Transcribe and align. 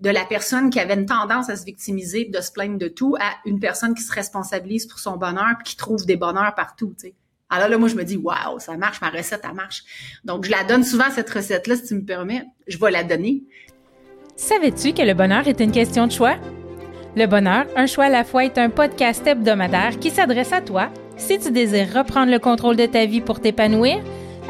de 0.00 0.10
la 0.10 0.24
personne 0.24 0.70
qui 0.70 0.78
avait 0.78 0.94
une 0.94 1.06
tendance 1.06 1.48
à 1.48 1.56
se 1.56 1.64
victimiser, 1.64 2.26
de 2.26 2.40
se 2.40 2.52
plaindre 2.52 2.78
de 2.78 2.88
tout, 2.88 3.16
à 3.18 3.36
une 3.46 3.60
personne 3.60 3.94
qui 3.94 4.02
se 4.02 4.12
responsabilise 4.12 4.86
pour 4.86 4.98
son 4.98 5.16
bonheur, 5.16 5.54
puis 5.58 5.72
qui 5.72 5.76
trouve 5.76 6.04
des 6.04 6.16
bonheurs 6.16 6.54
partout. 6.54 6.94
Alors 7.48 7.68
là, 7.68 7.78
moi, 7.78 7.88
je 7.88 7.94
me 7.94 8.04
dis, 8.04 8.16
waouh, 8.16 8.58
ça 8.58 8.76
marche, 8.76 9.00
ma 9.00 9.08
recette, 9.08 9.42
elle 9.44 9.54
marche. 9.54 9.84
Donc, 10.24 10.44
je 10.44 10.50
la 10.50 10.64
donne 10.64 10.84
souvent, 10.84 11.10
cette 11.10 11.30
recette-là, 11.30 11.76
si 11.76 11.84
tu 11.84 11.94
me 11.94 12.04
permets. 12.04 12.44
Je 12.66 12.76
vais 12.78 12.90
la 12.90 13.04
donner. 13.04 13.44
Savais-tu 14.36 14.92
que 14.92 15.02
le 15.02 15.14
bonheur 15.14 15.46
est 15.48 15.60
une 15.60 15.72
question 15.72 16.06
de 16.06 16.12
choix? 16.12 16.36
Le 17.14 17.26
bonheur, 17.26 17.64
un 17.76 17.86
choix 17.86 18.04
à 18.04 18.10
la 18.10 18.24
fois, 18.24 18.44
est 18.44 18.58
un 18.58 18.68
podcast 18.68 19.26
hebdomadaire 19.26 19.98
qui 19.98 20.10
s'adresse 20.10 20.52
à 20.52 20.60
toi 20.60 20.90
si 21.16 21.38
tu 21.38 21.50
désires 21.50 21.94
reprendre 21.94 22.30
le 22.30 22.38
contrôle 22.38 22.76
de 22.76 22.84
ta 22.84 23.06
vie 23.06 23.22
pour 23.22 23.40
t'épanouir, 23.40 24.02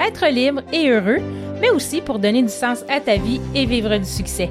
être 0.04 0.26
libre 0.26 0.62
et 0.72 0.90
heureux, 0.90 1.20
mais 1.60 1.70
aussi 1.70 2.00
pour 2.00 2.18
donner 2.18 2.42
du 2.42 2.48
sens 2.48 2.84
à 2.88 3.00
ta 3.00 3.16
vie 3.16 3.40
et 3.54 3.66
vivre 3.66 3.96
du 3.96 4.04
succès. 4.04 4.50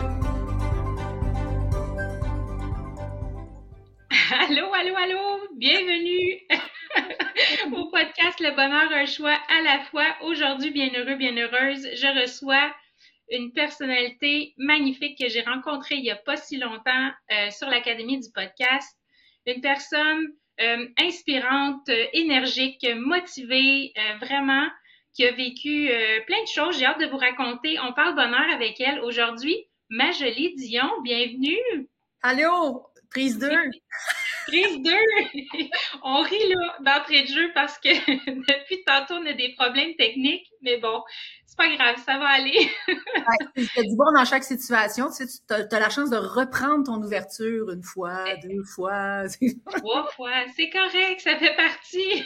La 9.71 9.83
fois. 9.85 10.15
Aujourd'hui, 10.23 10.71
bien 10.71 10.89
heureux, 10.95 11.15
bien 11.15 11.35
heureuse, 11.37 11.87
je 11.93 12.21
reçois 12.21 12.73
une 13.29 13.53
personnalité 13.53 14.53
magnifique 14.57 15.17
que 15.17 15.29
j'ai 15.29 15.41
rencontrée 15.41 15.95
il 15.95 16.03
n'y 16.03 16.11
a 16.11 16.17
pas 16.17 16.35
si 16.35 16.57
longtemps 16.57 17.11
euh, 17.31 17.49
sur 17.51 17.69
l'Académie 17.69 18.19
du 18.19 18.29
podcast. 18.31 18.97
Une 19.45 19.61
personne 19.61 20.33
euh, 20.59 20.87
inspirante, 20.99 21.87
euh, 21.87 22.05
énergique, 22.13 22.85
motivée, 22.95 23.93
vraiment 24.19 24.67
qui 25.13 25.25
a 25.25 25.31
vécu 25.31 25.89
plein 26.25 26.41
de 26.41 26.47
choses. 26.47 26.77
J'ai 26.79 26.85
hâte 26.85 27.01
de 27.01 27.07
vous 27.07 27.17
raconter. 27.17 27.77
On 27.81 27.91
parle 27.91 28.15
bonheur 28.15 28.49
avec 28.53 28.79
elle 28.79 29.01
aujourd'hui. 29.01 29.67
Ma 29.89 30.11
jolie 30.11 30.55
Dion, 30.55 30.89
bienvenue. 31.03 31.89
Allô, 32.21 32.85
prise 33.09 33.37
2. 33.37 33.49
Prise 34.47 34.81
2. 34.81 34.91
on 36.03 36.21
rit 36.21 36.49
là 36.49 36.75
d'entrée 36.81 37.23
de 37.23 37.27
jeu 37.27 37.51
parce 37.53 37.77
que 37.79 37.89
depuis 38.27 38.83
tantôt, 38.85 39.15
on 39.15 39.25
a 39.25 39.33
des 39.33 39.53
problèmes 39.57 39.95
techniques, 39.95 40.47
mais 40.61 40.77
bon, 40.77 41.01
c'est 41.45 41.57
pas 41.57 41.75
grave, 41.75 41.97
ça 42.05 42.17
va 42.17 42.27
aller. 42.27 42.69
ouais, 42.87 43.83
du 43.83 43.95
bon 43.95 44.11
dans 44.15 44.25
chaque 44.25 44.43
situation. 44.43 45.07
Tu, 45.07 45.27
sais, 45.27 45.41
tu 45.47 45.53
as, 45.75 45.79
la 45.79 45.89
chance 45.89 46.09
de 46.09 46.17
reprendre 46.17 46.85
ton 46.85 47.01
ouverture 47.03 47.71
une 47.71 47.83
fois, 47.83 48.23
deux 48.43 48.63
fois. 48.63 49.23
Trois 49.77 50.07
fois. 50.11 50.45
C'est 50.55 50.69
correct, 50.69 51.21
ça 51.21 51.37
fait 51.37 51.55
partie. 51.55 52.25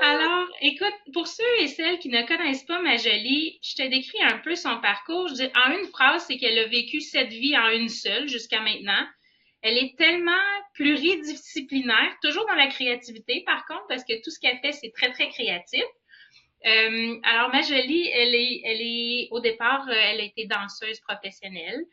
Alors, 0.00 0.46
écoute, 0.60 0.94
pour 1.12 1.26
ceux 1.26 1.60
et 1.60 1.68
celles 1.68 1.98
qui 1.98 2.08
ne 2.08 2.26
connaissent 2.26 2.64
pas 2.64 2.80
ma 2.80 2.96
jolie, 2.96 3.58
je 3.62 3.74
te 3.74 3.88
décris 3.88 4.22
un 4.22 4.38
peu 4.38 4.54
son 4.54 4.80
parcours. 4.80 5.28
en 5.28 5.72
une 5.72 5.88
phrase, 5.88 6.24
c'est 6.26 6.36
qu'elle 6.36 6.58
a 6.58 6.68
vécu 6.68 7.00
cette 7.00 7.30
vie 7.30 7.56
en 7.56 7.68
une 7.68 7.88
seule 7.88 8.28
jusqu'à 8.28 8.60
maintenant. 8.60 9.04
Elle 9.62 9.76
est 9.76 9.96
tellement 9.98 10.32
pluridisciplinaire, 10.74 12.16
toujours 12.22 12.46
dans 12.46 12.54
la 12.54 12.68
créativité, 12.68 13.42
par 13.44 13.66
contre, 13.66 13.86
parce 13.88 14.04
que 14.04 14.22
tout 14.22 14.30
ce 14.30 14.38
qu'elle 14.38 14.58
fait, 14.58 14.72
c'est 14.72 14.92
très, 14.92 15.10
très 15.10 15.28
créatif. 15.28 15.84
Euh, 16.66 17.16
alors, 17.22 17.50
ma 17.50 17.62
jolie, 17.62 18.08
elle 18.08 18.34
est, 18.34 18.62
elle 18.64 18.80
est, 18.80 19.28
au 19.30 19.40
départ, 19.40 19.86
euh, 19.88 19.92
elle 19.92 20.20
a 20.20 20.24
été 20.24 20.46
danseuse 20.46 21.00
professionnelle. 21.00 21.84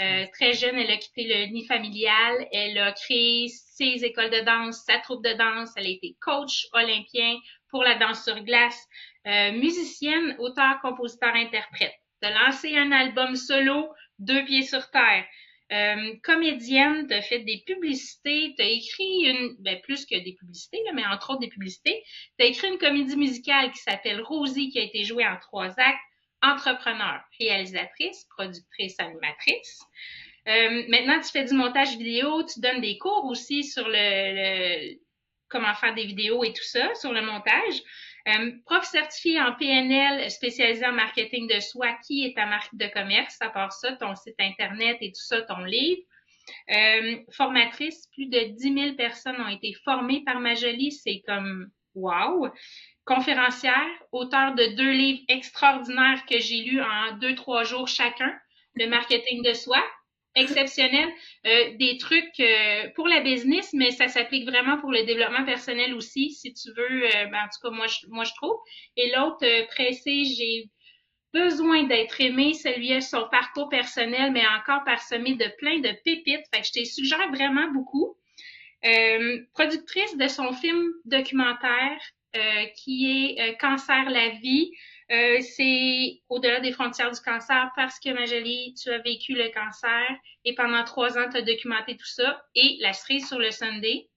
Euh, 0.00 0.24
très 0.32 0.54
jeune, 0.54 0.78
elle 0.78 0.90
a 0.90 0.96
quitté 0.96 1.24
le 1.24 1.52
nid 1.52 1.66
familial. 1.66 2.46
Elle 2.52 2.78
a 2.78 2.92
créé 2.92 3.48
ses 3.48 4.04
écoles 4.04 4.30
de 4.30 4.40
danse, 4.40 4.82
sa 4.86 4.98
troupe 4.98 5.22
de 5.24 5.32
danse. 5.34 5.70
Elle 5.76 5.86
a 5.86 5.90
été 5.90 6.16
coach 6.20 6.68
olympien 6.72 7.36
pour 7.68 7.84
la 7.84 7.96
danse 7.96 8.24
sur 8.24 8.42
glace, 8.42 8.88
euh, 9.26 9.52
musicienne, 9.52 10.36
auteur, 10.38 10.80
compositeur, 10.80 11.34
interprète. 11.34 11.94
De 12.22 12.28
lancer 12.28 12.76
un 12.76 12.92
album 12.92 13.36
solo, 13.36 13.88
deux 14.18 14.44
pieds 14.44 14.62
sur 14.62 14.90
terre. 14.90 15.24
Euh, 15.72 16.14
comédienne, 16.24 17.06
tu 17.06 17.14
as 17.14 17.22
fait 17.22 17.40
des 17.40 17.62
publicités, 17.64 18.54
tu 18.56 18.62
as 18.62 18.68
écrit 18.68 19.26
une, 19.26 19.56
ben 19.60 19.80
plus 19.82 20.04
que 20.04 20.16
des 20.16 20.34
publicités, 20.34 20.80
mais 20.94 21.06
entre 21.06 21.30
autres 21.30 21.40
des 21.40 21.48
publicités. 21.48 22.02
Tu 22.38 22.44
as 22.44 22.48
écrit 22.48 22.68
une 22.68 22.78
comédie 22.78 23.16
musicale 23.16 23.70
qui 23.70 23.78
s'appelle 23.78 24.20
Rosie, 24.20 24.70
qui 24.70 24.80
a 24.80 24.82
été 24.82 25.04
jouée 25.04 25.26
en 25.26 25.36
trois 25.38 25.68
actes 25.78 26.00
entrepreneur, 26.42 27.20
réalisatrice, 27.38 28.26
productrice, 28.36 28.98
animatrice. 28.98 29.82
Euh, 30.48 30.84
maintenant, 30.88 31.20
tu 31.20 31.30
fais 31.30 31.44
du 31.44 31.54
montage 31.54 31.96
vidéo, 31.96 32.42
tu 32.44 32.60
donnes 32.60 32.80
des 32.80 32.98
cours 32.98 33.26
aussi 33.26 33.62
sur 33.62 33.86
le, 33.86 34.96
comment 35.48 35.74
faire 35.74 35.94
des 35.94 36.06
vidéos 36.06 36.42
et 36.44 36.52
tout 36.52 36.64
ça, 36.64 36.94
sur 36.94 37.12
le 37.12 37.20
montage. 37.20 37.82
Euh, 38.28 38.52
prof 38.66 38.84
certifié 38.84 39.40
en 39.40 39.54
PNL, 39.54 40.30
spécialisé 40.30 40.84
en 40.86 40.92
marketing 40.92 41.48
de 41.48 41.60
soi, 41.60 41.94
qui 42.06 42.26
est 42.26 42.36
ta 42.36 42.46
marque 42.46 42.74
de 42.74 42.86
commerce, 42.86 43.36
à 43.40 43.48
part 43.48 43.72
ça, 43.72 43.92
ton 43.92 44.14
site 44.14 44.34
Internet 44.38 44.98
et 45.00 45.08
tout 45.08 45.22
ça, 45.22 45.42
ton 45.42 45.64
livre? 45.64 46.02
Euh, 46.70 47.16
formatrice, 47.30 48.08
plus 48.12 48.26
de 48.26 48.54
10 48.56 48.74
000 48.74 48.94
personnes 48.96 49.40
ont 49.40 49.48
été 49.48 49.72
formées 49.84 50.22
par 50.24 50.40
Majolie, 50.40 50.92
c'est 50.92 51.22
comme 51.26 51.70
wow 51.94 52.50
conférencière, 53.04 53.90
auteur 54.12 54.54
de 54.54 54.76
deux 54.76 54.92
livres 54.92 55.24
extraordinaires 55.26 56.24
que 56.26 56.38
j'ai 56.38 56.62
lus 56.62 56.80
en 56.80 57.16
deux, 57.18 57.34
trois 57.34 57.64
jours 57.64 57.88
chacun, 57.88 58.32
le 58.74 58.86
marketing 58.86 59.42
de 59.42 59.52
soi, 59.52 59.82
exceptionnel, 60.34 61.08
euh, 61.46 61.76
des 61.76 61.98
trucs 61.98 62.38
euh, 62.40 62.88
pour 62.94 63.08
la 63.08 63.20
business, 63.20 63.72
mais 63.72 63.90
ça 63.90 64.08
s'applique 64.08 64.48
vraiment 64.48 64.78
pour 64.78 64.92
le 64.92 65.04
développement 65.04 65.44
personnel 65.44 65.94
aussi, 65.94 66.32
si 66.32 66.52
tu 66.52 66.68
veux, 66.76 67.04
euh, 67.04 67.26
ben, 67.26 67.38
en 67.38 67.48
tout 67.48 67.68
cas, 67.68 67.70
moi 67.70 67.86
je, 67.86 68.06
moi, 68.08 68.24
je 68.24 68.32
trouve. 68.34 68.56
Et 68.96 69.10
l'autre, 69.14 69.44
pressé, 69.68 70.24
j'ai 70.24 70.68
besoin 71.32 71.84
d'être 71.84 72.20
aimé, 72.20 72.54
celui-là, 72.54 73.00
son 73.00 73.28
parcours 73.30 73.68
personnel, 73.68 74.32
mais 74.32 74.42
encore 74.46 74.84
parsemé 74.84 75.34
de 75.34 75.46
plein 75.58 75.78
de 75.78 75.90
pépites. 76.04 76.46
Fait 76.52 76.60
que 76.60 76.66
je 76.66 76.80
te 76.80 76.84
suggère 76.84 77.30
vraiment 77.30 77.70
beaucoup. 77.72 78.16
productrice 79.52 80.16
de 80.16 80.28
son 80.28 80.52
film 80.52 80.90
documentaire 81.04 82.00
euh, 82.36 82.66
qui 82.76 83.10
est 83.10 83.40
euh, 83.40 83.54
Cancer 83.60 84.08
la 84.08 84.28
vie. 84.28 84.70
Euh, 85.10 85.40
c'est 85.40 86.20
au-delà 86.28 86.60
des 86.60 86.72
frontières 86.72 87.10
du 87.10 87.20
cancer 87.20 87.70
parce 87.74 87.98
que 87.98 88.10
Magali, 88.10 88.74
tu 88.80 88.90
as 88.90 88.98
vécu 88.98 89.34
le 89.34 89.52
cancer 89.52 90.08
et 90.44 90.54
pendant 90.54 90.84
trois 90.84 91.18
ans, 91.18 91.28
tu 91.30 91.36
as 91.36 91.42
documenté 91.42 91.96
tout 91.96 92.06
ça. 92.06 92.44
Et 92.54 92.76
la 92.80 92.92
cerise 92.92 93.26
sur 93.26 93.38
le 93.38 93.50
Sunday, 93.50 94.08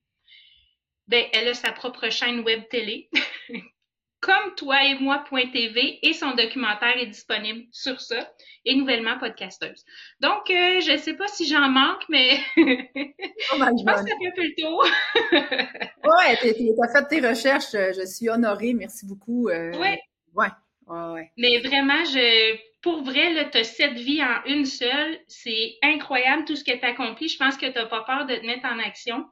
ben, 1.08 1.26
elle 1.34 1.48
a 1.48 1.54
sa 1.54 1.72
propre 1.72 2.10
chaîne 2.10 2.42
web 2.42 2.62
télé 2.70 3.10
comme 4.22 4.56
toi 4.56 4.86
et 4.86 4.96
moi.tv 5.00 6.00
et 6.02 6.14
son 6.14 6.36
documentaire 6.36 6.98
est 6.98 7.08
disponible 7.08 7.66
sur 7.72 8.00
ça 8.00 8.32
et 8.64 8.76
nouvellement 8.76 9.18
podcasteuse. 9.18 9.84
Donc, 10.22 10.50
euh, 10.50 10.80
je 10.80 10.92
ne 10.94 10.98
sais 10.98 11.16
pas 11.16 11.28
si 11.28 11.48
j'en 11.48 11.68
manque, 11.70 12.04
mais 12.08 12.38
oh 12.58 12.62
je 12.62 13.84
pense 13.84 14.04
que 14.04 14.10
ça 14.10 14.16
fait 14.18 14.28
un 14.28 14.36
peu 14.36 14.44
le 14.44 14.62
tour. 14.62 14.86
ouais, 15.34 16.38
tu 16.38 16.82
as 16.82 16.88
fait 16.88 17.08
tes 17.10 17.28
recherches. 17.28 17.72
Je 17.72 18.06
suis 18.06 18.30
honorée. 18.30 18.74
Merci 18.74 19.06
beaucoup. 19.08 19.50
Euh, 19.50 19.72
oui. 19.78 19.98
Ouais. 20.36 20.50
Ouais. 20.88 21.32
Mais 21.38 21.60
vraiment, 21.60 22.04
je, 22.06 22.58
pour 22.82 23.04
vrai, 23.04 23.50
tu 23.52 23.58
as 23.58 23.64
cette 23.64 23.98
vie 23.98 24.24
en 24.24 24.44
une 24.46 24.66
seule. 24.66 25.20
C'est 25.28 25.76
incroyable 25.82 26.46
tout 26.46 26.56
ce 26.56 26.64
que 26.64 26.72
tu 26.72 26.86
as 26.86 26.90
accompli. 26.90 27.28
Je 27.28 27.38
pense 27.38 27.58
que 27.58 27.66
tu 27.66 27.74
n'as 27.74 27.86
pas 27.86 28.04
peur 28.04 28.26
de 28.26 28.36
te 28.36 28.46
mettre 28.46 28.66
en 28.66 28.80
action. 28.80 29.26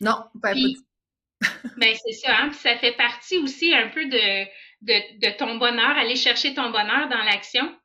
Non, 0.00 0.24
pas, 0.40 0.52
Puis, 0.52 0.76
ben, 1.76 1.94
c'est 1.94 2.12
ça, 2.12 2.36
hein? 2.38 2.48
Puis 2.48 2.58
ça 2.58 2.76
fait 2.78 2.96
partie 2.96 3.38
aussi 3.38 3.74
un 3.74 3.88
peu 3.88 4.06
de, 4.06 4.44
de, 4.82 5.18
de 5.18 5.36
ton 5.36 5.56
bonheur, 5.56 5.96
aller 5.96 6.16
chercher 6.16 6.54
ton 6.54 6.70
bonheur 6.70 7.08
dans 7.08 7.22
l'action. 7.24 7.76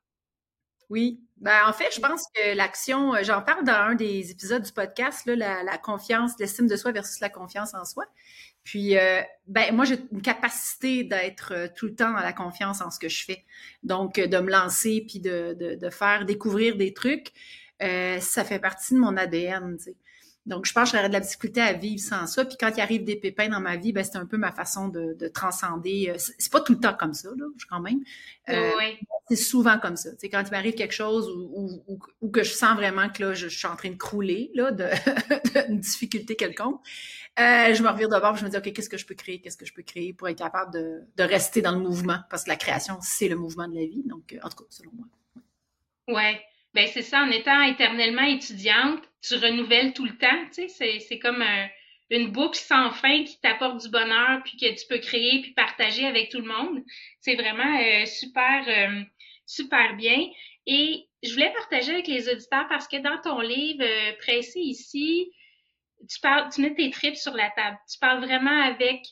Oui. 0.88 1.25
Ben, 1.38 1.66
en 1.66 1.72
fait, 1.74 1.94
je 1.94 2.00
pense 2.00 2.24
que 2.34 2.56
l'action, 2.56 3.14
euh, 3.14 3.22
j'en 3.22 3.42
parle 3.42 3.64
dans 3.64 3.72
un 3.90 3.94
des 3.94 4.30
épisodes 4.30 4.62
du 4.62 4.72
podcast, 4.72 5.26
là, 5.26 5.62
la, 5.62 5.78
confiance, 5.78 6.32
l'estime 6.38 6.66
de 6.66 6.76
soi 6.76 6.92
versus 6.92 7.20
la 7.20 7.28
confiance 7.28 7.74
en 7.74 7.84
soi. 7.84 8.06
Puis, 8.64 8.96
euh, 8.96 9.20
ben 9.46 9.74
moi, 9.74 9.84
j'ai 9.84 9.98
une 10.12 10.22
capacité 10.22 11.04
d'être 11.04 11.52
euh, 11.54 11.68
tout 11.76 11.86
le 11.86 11.94
temps 11.94 12.10
dans 12.12 12.20
la 12.20 12.32
confiance 12.32 12.80
en 12.80 12.90
ce 12.90 12.98
que 12.98 13.10
je 13.10 13.22
fais. 13.24 13.44
Donc, 13.82 14.18
de 14.18 14.38
me 14.38 14.50
lancer 14.50 15.04
puis 15.06 15.20
de, 15.20 15.54
de, 15.58 15.74
de 15.74 15.90
faire 15.90 16.24
découvrir 16.24 16.76
des 16.76 16.94
trucs, 16.94 17.32
ça 17.80 18.44
fait 18.44 18.58
partie 18.58 18.94
de 18.94 18.98
mon 18.98 19.16
ADN. 19.16 19.76
Tu 19.76 19.84
sais. 19.84 19.96
Donc, 20.46 20.64
je 20.64 20.72
pense 20.72 20.92
que 20.92 20.96
j'aurais 20.96 21.08
de 21.08 21.12
la 21.12 21.20
difficulté 21.20 21.60
à 21.60 21.72
vivre 21.72 22.00
sans 22.00 22.26
ça. 22.28 22.44
Puis 22.44 22.56
quand 22.58 22.70
il 22.76 22.80
arrive 22.80 23.02
des 23.02 23.16
pépins 23.16 23.48
dans 23.48 23.60
ma 23.60 23.76
vie, 23.76 23.92
ben 23.92 24.04
c'est 24.04 24.16
un 24.16 24.26
peu 24.26 24.36
ma 24.36 24.52
façon 24.52 24.88
de, 24.88 25.14
de 25.14 25.26
transcender. 25.26 26.10
Euh, 26.10 26.14
c'est 26.18 26.52
pas 26.52 26.60
tout 26.60 26.74
le 26.74 26.78
temps 26.78 26.94
comme 26.94 27.14
ça, 27.14 27.30
là, 27.36 27.46
quand 27.68 27.80
même. 27.80 28.00
Euh, 28.48 28.72
oui. 28.78 28.98
C'est 29.28 29.36
souvent 29.36 29.78
comme 29.80 29.96
ça. 29.96 30.10
C'est 30.18 30.28
quand 30.28 30.44
il 30.46 30.50
m'arrive 30.52 30.74
quelque 30.74 30.94
chose 30.94 31.28
où, 31.28 31.82
où, 32.20 32.28
que 32.30 32.44
je 32.44 32.52
sens 32.52 32.76
vraiment 32.76 33.08
que 33.08 33.24
là, 33.24 33.34
je, 33.34 33.48
suis 33.48 33.66
en 33.66 33.74
train 33.74 33.90
de 33.90 33.96
crouler, 33.96 34.52
là, 34.54 34.70
de, 34.70 34.86
d'une 35.68 35.80
difficulté 35.80 36.36
quelconque. 36.36 36.80
Euh, 37.40 37.74
je 37.74 37.82
me 37.82 37.88
revire 37.88 38.08
de 38.08 38.18
bord, 38.20 38.36
je 38.36 38.44
me 38.44 38.48
dis, 38.48 38.56
OK, 38.56 38.72
qu'est-ce 38.72 38.88
que 38.88 38.96
je 38.96 39.04
peux 39.04 39.16
créer? 39.16 39.40
Qu'est-ce 39.40 39.56
que 39.56 39.66
je 39.66 39.74
peux 39.74 39.82
créer 39.82 40.12
pour 40.12 40.28
être 40.28 40.38
capable 40.38 40.72
de, 40.72 41.02
de 41.16 41.22
rester 41.24 41.60
dans 41.60 41.72
le 41.72 41.80
mouvement? 41.80 42.20
Parce 42.30 42.44
que 42.44 42.50
la 42.50 42.56
création, 42.56 42.98
c'est 43.02 43.28
le 43.28 43.36
mouvement 43.36 43.66
de 43.66 43.74
la 43.74 43.84
vie. 43.84 44.04
Donc, 44.06 44.38
en 44.40 44.48
tout 44.48 44.58
cas, 44.58 44.64
selon 44.70 44.92
moi. 44.94 45.06
Ouais. 46.08 46.40
Ben 46.76 46.86
c'est 46.86 47.00
ça, 47.00 47.22
en 47.22 47.30
étant 47.30 47.62
éternellement 47.62 48.22
étudiante, 48.22 49.02
tu 49.22 49.34
renouvelles 49.36 49.94
tout 49.94 50.04
le 50.04 50.18
temps, 50.18 50.44
tu 50.54 50.68
sais, 50.68 50.98
c'est 51.00 51.18
comme 51.18 51.42
une 52.10 52.30
boucle 52.30 52.58
sans 52.58 52.90
fin 52.90 53.24
qui 53.24 53.40
t'apporte 53.40 53.82
du 53.82 53.88
bonheur, 53.88 54.42
puis 54.44 54.56
que 54.56 54.78
tu 54.78 54.86
peux 54.86 54.98
créer, 54.98 55.40
puis 55.40 55.52
partager 55.52 56.06
avec 56.06 56.30
tout 56.30 56.40
le 56.40 56.46
monde. 56.46 56.82
C'est 57.20 57.34
vraiment 57.34 57.80
euh, 57.80 58.04
super, 58.04 58.64
euh, 58.68 59.02
super 59.46 59.96
bien. 59.96 60.28
Et 60.66 61.08
je 61.22 61.32
voulais 61.32 61.52
partager 61.52 61.92
avec 61.92 62.06
les 62.06 62.28
auditeurs 62.28 62.68
parce 62.68 62.86
que 62.86 62.98
dans 62.98 63.20
ton 63.22 63.40
livre 63.40 63.82
euh, 63.82 64.12
pressé 64.18 64.60
ici, 64.60 65.32
tu 66.08 66.20
parles, 66.20 66.50
tu 66.52 66.60
mets 66.60 66.74
tes 66.74 66.90
tripes 66.90 67.16
sur 67.16 67.32
la 67.32 67.50
table. 67.50 67.78
Tu 67.90 67.98
parles 67.98 68.22
vraiment 68.22 68.62
avec 68.62 69.02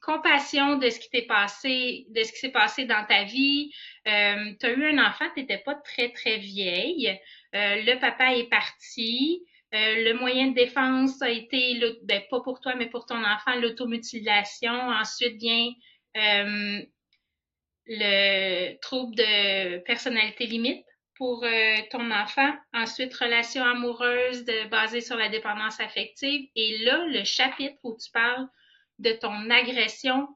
compassion 0.00 0.76
de 0.76 0.88
ce 0.90 0.98
qui 0.98 1.10
t'est 1.10 1.26
passé, 1.26 2.06
de 2.10 2.22
ce 2.22 2.32
qui 2.32 2.38
s'est 2.38 2.50
passé 2.50 2.84
dans 2.84 3.04
ta 3.06 3.24
vie. 3.24 3.72
Euh, 4.08 4.52
tu 4.58 4.66
as 4.66 4.72
eu 4.72 4.84
un 4.86 5.04
enfant, 5.04 5.26
tu 5.34 5.40
n'étais 5.40 5.58
pas 5.58 5.74
très, 5.74 6.10
très 6.10 6.38
vieille. 6.38 7.08
Euh, 7.54 7.82
le 7.82 7.98
papa 8.00 8.34
est 8.34 8.48
parti. 8.48 9.42
Euh, 9.74 10.04
le 10.04 10.14
moyen 10.14 10.48
de 10.48 10.54
défense 10.54 11.22
a 11.22 11.30
été, 11.30 11.74
le, 11.74 11.98
ben, 12.02 12.22
pas 12.30 12.40
pour 12.40 12.60
toi, 12.60 12.74
mais 12.74 12.86
pour 12.86 13.06
ton 13.06 13.22
enfant, 13.24 13.54
l'automutilation. 13.56 14.72
Ensuite 14.72 15.36
vient 15.36 15.70
le 17.86 18.76
trouble 18.80 19.14
de 19.16 19.78
personnalité 19.78 20.46
limite 20.46 20.84
pour 21.16 21.44
ton 21.90 22.10
enfant. 22.10 22.52
Ensuite, 22.72 23.14
relation 23.14 23.62
amoureuse 23.62 24.44
de, 24.44 24.68
basée 24.68 25.02
sur 25.02 25.16
la 25.16 25.28
dépendance 25.28 25.78
affective. 25.80 26.48
Et 26.56 26.78
là, 26.78 27.04
le 27.06 27.22
chapitre 27.24 27.76
où 27.84 27.96
tu 27.96 28.10
parles 28.10 28.48
de 29.00 29.12
ton 29.12 29.50
agression, 29.50 30.28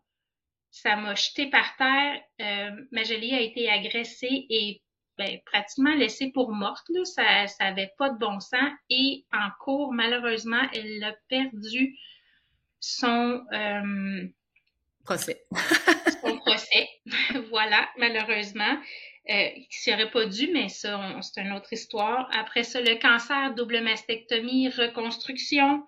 ça 0.70 0.96
m'a 0.96 1.14
jeté 1.14 1.48
par 1.50 1.76
terre. 1.76 2.20
Euh, 2.40 2.70
ma 2.90 3.04
jolie 3.04 3.34
a 3.34 3.40
été 3.40 3.70
agressée 3.70 4.46
et 4.50 4.82
ben, 5.16 5.38
pratiquement 5.46 5.94
laissée 5.94 6.32
pour 6.32 6.52
morte. 6.52 6.86
Là. 6.88 7.04
Ça 7.46 7.64
n'avait 7.64 7.92
pas 7.96 8.10
de 8.10 8.18
bon 8.18 8.40
sens. 8.40 8.72
Et 8.90 9.24
en 9.32 9.50
cours, 9.60 9.92
malheureusement, 9.92 10.62
elle 10.72 11.04
a 11.04 11.14
perdu 11.28 11.96
son 12.80 13.44
euh, 13.52 14.26
procès. 15.04 15.44
son 16.22 16.36
procès. 16.38 16.88
voilà, 17.50 17.88
malheureusement. 17.98 18.76
Euh, 19.30 19.48
qui 19.70 19.90
aurait 19.90 20.10
pas 20.10 20.26
dû, 20.26 20.50
mais 20.52 20.68
ça, 20.68 21.18
c'est 21.22 21.40
une 21.40 21.52
autre 21.52 21.72
histoire. 21.72 22.28
Après 22.38 22.62
ça, 22.62 22.82
le 22.82 22.96
cancer, 23.00 23.54
double 23.54 23.80
mastectomie, 23.80 24.68
reconstruction, 24.68 25.82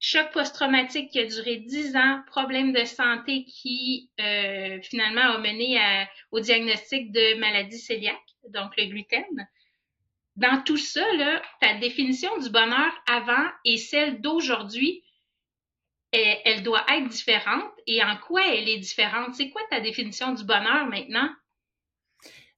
choc 0.00 0.30
post-traumatique 0.32 1.10
qui 1.10 1.18
a 1.18 1.26
duré 1.26 1.56
10 1.56 1.96
ans, 1.96 2.22
problème 2.26 2.72
de 2.72 2.84
santé 2.84 3.44
qui 3.44 4.10
euh, 4.20 4.80
finalement 4.82 5.22
a 5.22 5.38
mené 5.38 5.80
au 6.30 6.40
diagnostic 6.40 7.12
de 7.12 7.38
maladie 7.38 7.84
cœliaque, 7.84 8.16
donc 8.50 8.76
le 8.76 8.86
gluten. 8.86 9.48
Dans 10.36 10.62
tout 10.62 10.76
ça, 10.76 11.04
ta 11.60 11.74
définition 11.78 12.38
du 12.38 12.48
bonheur 12.50 12.92
avant 13.08 13.48
et 13.64 13.76
celle 13.76 14.20
d'aujourd'hui, 14.20 15.02
elle, 16.12 16.62
doit 16.62 16.84
être 16.88 17.08
différente. 17.08 17.72
Et 17.86 18.02
en 18.02 18.16
quoi 18.16 18.46
elle 18.46 18.68
est 18.68 18.78
différente? 18.78 19.34
C'est 19.34 19.50
quoi 19.50 19.62
ta 19.70 19.80
définition 19.80 20.32
du 20.32 20.44
bonheur 20.44 20.86
maintenant? 20.86 21.28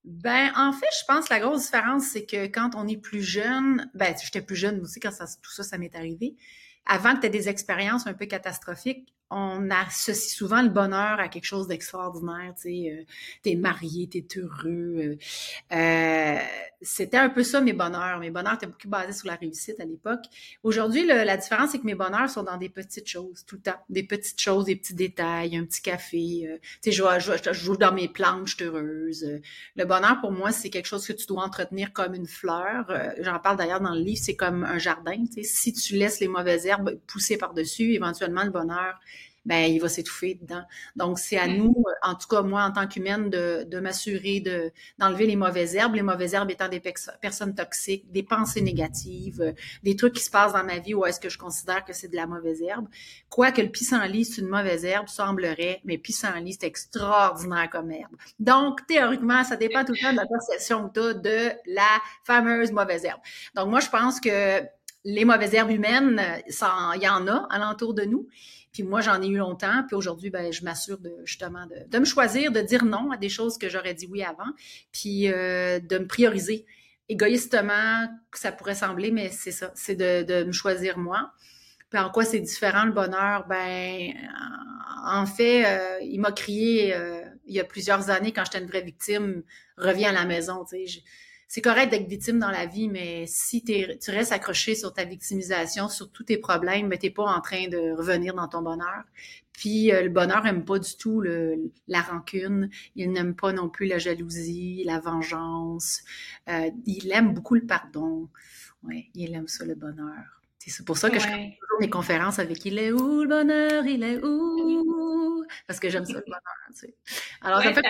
Ben, 0.05 0.53
en 0.57 0.73
fait, 0.73 0.87
je 1.01 1.05
pense 1.07 1.29
que 1.29 1.35
la 1.35 1.41
grosse 1.41 1.65
différence, 1.65 2.05
c'est 2.05 2.27
que 2.27 2.47
quand 2.47 2.71
on 2.75 2.87
est 2.87 3.01
plus 3.01 3.23
jeune, 3.23 3.91
ben, 3.95 4.15
j'étais 4.23 4.43
plus 4.43 4.57
jeune 4.57 4.81
aussi 4.81 5.01
quand 5.01 5.11
tout 5.11 5.51
ça, 5.51 5.63
ça 5.63 5.79
m'est 5.79 5.95
arrivé 5.95 6.37
avant 6.91 7.15
que 7.15 7.21
tu 7.21 7.27
aies 7.27 7.31
des 7.31 7.49
expériences 7.49 8.09
un 8.09 8.15
peu 8.15 8.27
catastrophiques, 8.27 9.15
on 9.31 9.71
associe 9.71 10.35
souvent 10.35 10.61
le 10.63 10.69
bonheur 10.69 11.21
à 11.21 11.29
quelque 11.29 11.45
chose 11.45 11.69
d'extraordinaire. 11.69 12.53
Tu 12.57 12.63
sais, 12.63 12.91
euh, 12.91 13.05
t'es 13.43 13.55
marié, 13.55 14.09
t'es 14.09 14.27
heureux. 14.37 14.97
Euh, 14.99 15.17
euh, 15.73 16.39
c'était 16.83 17.19
un 17.19 17.29
peu 17.29 17.45
ça 17.45 17.61
mes 17.61 17.73
bonheurs. 17.73 18.19
Mes 18.19 18.31
bonheurs 18.31 18.55
étaient 18.55 18.67
beaucoup 18.67 18.89
basés 18.89 19.13
sur 19.13 19.29
la 19.29 19.37
réussite 19.37 19.79
à 19.79 19.85
l'époque. 19.85 20.25
Aujourd'hui, 20.63 21.07
la 21.07 21.37
différence, 21.37 21.71
c'est 21.71 21.79
que 21.79 21.87
mes 21.87 21.95
bonheurs 21.95 22.29
sont 22.29 22.43
dans 22.43 22.57
des 22.57 22.71
petites 22.71 23.07
choses 23.07 23.45
tout 23.47 23.57
le 23.57 23.63
temps. 23.63 23.79
Des 23.89 24.03
petites 24.03 24.41
choses, 24.41 24.65
des 24.65 24.77
petits 24.77 24.95
détails, 24.95 25.57
un 25.57 25.65
petit 25.65 25.83
café. 25.83 26.49
Euh, 26.49 26.59
tu 26.83 26.91
sais, 26.91 26.93
je, 26.93 27.03
je, 27.19 27.33
je, 27.43 27.53
joue 27.53 27.77
dans 27.77 27.93
mes 27.93 28.09
plantes, 28.09 28.49
je 28.49 28.57
suis 28.57 29.41
le 29.77 29.85
bonheur, 29.85 30.21
pour 30.21 30.33
moi, 30.33 30.51
c'est 30.51 30.71
quelque 30.71 30.87
chose 30.87 31.07
que 31.07 31.13
tu 31.13 31.27
dois 31.27 31.45
entretenir 31.45 31.93
comme 31.93 32.15
une 32.15 32.27
fleur. 32.27 32.91
J'en 33.21 33.39
parle 33.39 33.57
d'ailleurs 33.57 33.81
dans 33.81 33.95
le 33.95 34.01
livre, 34.01 34.21
c'est 34.23 34.37
comme 34.37 34.65
un 34.65 34.79
jardin. 34.79 35.17
Si 35.43 35.73
tu 35.73 35.95
laisses 35.95 36.21
les 36.21 36.29
mauvaises 36.29 36.67
herbes 36.67 36.99
pousser 37.07 37.37
par-dessus, 37.37 37.93
éventuellement, 37.93 38.45
le 38.45 38.51
bonheur 38.51 38.99
ben 39.45 39.71
il 39.71 39.81
va 39.81 39.89
s'étouffer 39.89 40.35
dedans. 40.35 40.63
Donc 40.97 41.19
c'est 41.19 41.39
à 41.39 41.47
mm. 41.49 41.57
nous, 41.57 41.85
en 42.03 42.15
tout 42.15 42.29
cas 42.29 42.43
moi 42.43 42.63
en 42.63 42.73
tant 42.73 42.87
qu'humaine, 42.87 43.31
de, 43.31 43.65
de 43.65 43.81
m'assurer 43.81 44.41
de 44.41 44.73
d'enlever 44.99 45.27
les 45.27 45.37
mauvaises 45.37 45.75
herbes. 45.75 45.95
Les 45.95 46.03
mauvaises 46.03 46.35
herbes 46.35 46.51
étant 46.51 46.69
des 46.69 46.81
personnes 46.81 47.55
toxiques, 47.55 48.11
des 48.13 48.23
pensées 48.23 48.61
négatives, 48.61 49.41
euh, 49.41 49.53
des 49.83 49.97
trucs 49.97 50.15
qui 50.15 50.23
se 50.23 50.31
passent 50.31 50.53
dans 50.53 50.65
ma 50.65 50.79
vie 50.79 50.95
où 50.95 51.05
est-ce 51.07 51.21
que 51.21 51.29
je 51.29 51.39
considère 51.39 51.85
que 51.85 51.93
c'est 51.93 52.09
de 52.09 52.17
la 52.17 52.27
mauvaise 52.27 52.63
herbe. 52.63 52.87
Quoique 53.29 53.61
le 53.61 53.69
pissenlit 53.69 54.25
c'est 54.25 54.41
une 54.43 54.49
mauvaise 54.49 54.85
herbe, 54.85 55.09
semblerait, 55.09 55.81
mais 55.85 55.99
pissenlit 55.99 56.57
c'est 56.61 56.67
extraordinaire 56.67 57.71
comme 57.71 57.91
herbe. 57.91 58.15
Donc 58.39 58.87
théoriquement 58.87 59.43
ça 59.45 59.57
dépend 59.57 59.85
tout 59.85 59.93
le 59.93 60.01
temps 60.01 60.13
de 60.13 60.17
la 60.17 60.27
perception 60.27 60.89
que 60.89 60.93
tu 60.93 61.01
as 61.01 61.15
de 61.15 61.53
la 61.67 62.01
fameuse 62.25 62.73
mauvaise 62.73 63.05
herbe. 63.05 63.21
Donc 63.55 63.69
moi 63.69 63.81
je 63.81 63.89
pense 63.89 64.21
que 64.21 64.63
les 65.05 65.25
mauvaises 65.25 65.55
herbes 65.55 65.71
humaines, 65.71 66.23
il 66.47 67.03
y 67.03 67.09
en 67.09 67.27
a 67.27 67.47
alentour 67.51 67.95
de 67.95 68.05
nous. 68.05 68.29
Puis 68.73 68.83
moi, 68.83 69.01
j'en 69.01 69.21
ai 69.21 69.27
eu 69.27 69.37
longtemps. 69.37 69.85
Puis 69.87 69.97
aujourd'hui, 69.97 70.31
ben, 70.31 70.53
je 70.53 70.65
m'assure 70.65 70.99
de 70.99 71.13
justement 71.25 71.67
de, 71.67 71.89
de, 71.89 71.99
me 71.99 72.05
choisir, 72.05 72.53
de 72.53 72.61
dire 72.61 72.85
non 72.85 73.11
à 73.11 73.17
des 73.17 73.29
choses 73.29 73.59
que 73.59 73.69
j'aurais 73.69 73.95
dit 73.95 74.07
oui 74.11 74.23
avant, 74.23 74.53
puis 74.93 75.29
euh, 75.29 75.81
de 75.81 75.99
me 75.99 76.07
prioriser. 76.07 76.67
Égoïstement, 77.09 78.07
ça 78.33 78.53
pourrait 78.53 78.77
sembler, 78.77 79.11
mais 79.11 79.31
c'est 79.31 79.51
ça, 79.51 79.73
c'est 79.75 79.97
de, 79.97 80.23
de 80.23 80.45
me 80.45 80.53
choisir 80.53 80.97
moi. 80.99 81.33
Puis 81.91 81.99
en 81.99 82.09
quoi 82.11 82.25
c'est 82.25 82.39
différent 82.39 82.85
le 82.85 82.93
bonheur? 82.93 83.47
Ben, 83.49 84.15
en 85.05 85.27
fait, 85.27 85.67
euh, 85.67 85.99
il 86.03 86.21
m'a 86.21 86.31
crié 86.31 86.95
euh, 86.95 87.23
il 87.47 87.55
y 87.55 87.61
a 87.61 87.65
plusieurs 87.65 88.11
années 88.11 88.33
quand 88.33 88.45
j'étais 88.45 88.61
une 88.61 88.69
vraie 88.69 88.83
victime, 88.83 89.43
reviens 89.77 90.11
à 90.11 90.13
la 90.13 90.25
maison. 90.25 90.65
Tu 90.65 90.87
sais, 90.87 91.03
c'est 91.53 91.63
correct 91.63 91.91
d'être 91.91 92.07
victime 92.07 92.39
dans 92.39 92.53
la 92.53 92.65
vie, 92.67 92.89
mais 92.89 93.25
si 93.27 93.65
tu 93.65 94.11
restes 94.13 94.31
accroché 94.31 94.77
sur 94.77 94.93
ta 94.93 95.05
victimisation, 95.05 95.89
sur 95.89 96.09
tous 96.13 96.23
tes 96.23 96.39
problèmes, 96.39 96.87
mais 96.87 96.97
t'es 96.97 97.11
pas 97.11 97.25
en 97.25 97.41
train 97.41 97.67
de 97.67 97.91
revenir 97.91 98.35
dans 98.35 98.47
ton 98.47 98.63
bonheur. 98.63 99.03
Puis 99.53 99.91
euh, 99.91 100.03
le 100.03 100.11
bonheur 100.11 100.47
aime 100.47 100.65
pas 100.65 100.79
du 100.79 100.97
tout 100.97 101.21
le, 101.21 101.73
la 101.89 102.03
rancune, 102.03 102.71
il 102.95 103.11
n'aime 103.11 103.35
pas 103.35 103.53
non 103.53 103.69
plus 103.69 103.87
la 103.87 103.99
jalousie, 103.99 104.85
la 104.85 105.01
vengeance. 105.01 106.03
Euh, 106.49 106.71
il 106.87 107.11
aime 107.11 107.35
beaucoup 107.35 107.57
le 107.57 107.67
pardon. 107.67 108.29
Ouais, 108.85 109.09
il 109.15 109.35
aime 109.35 109.49
ça 109.49 109.65
le 109.65 109.75
bonheur. 109.75 110.41
C'est 110.65 110.85
pour 110.85 110.99
ça 110.99 111.11
que 111.11 111.19
je 111.19 111.27
fais 111.27 111.59
toujours 111.61 111.81
mes 111.81 111.91
conférences 111.91 112.39
avec 112.39 112.65
il 112.65 112.79
est 112.79 112.93
où 112.93 113.23
le 113.23 113.29
bonheur, 113.29 113.85
il 113.87 114.05
est 114.05 114.23
où? 114.23 115.45
Parce 115.67 115.81
que 115.81 115.91
j'aime 115.91 116.05
ça 116.05 116.13
le 116.13 116.25
bonheur. 116.25 116.43
Tu 116.69 116.77
sais. 116.77 116.95
Alors 117.41 117.61
ça 117.61 117.75
fait 117.75 117.83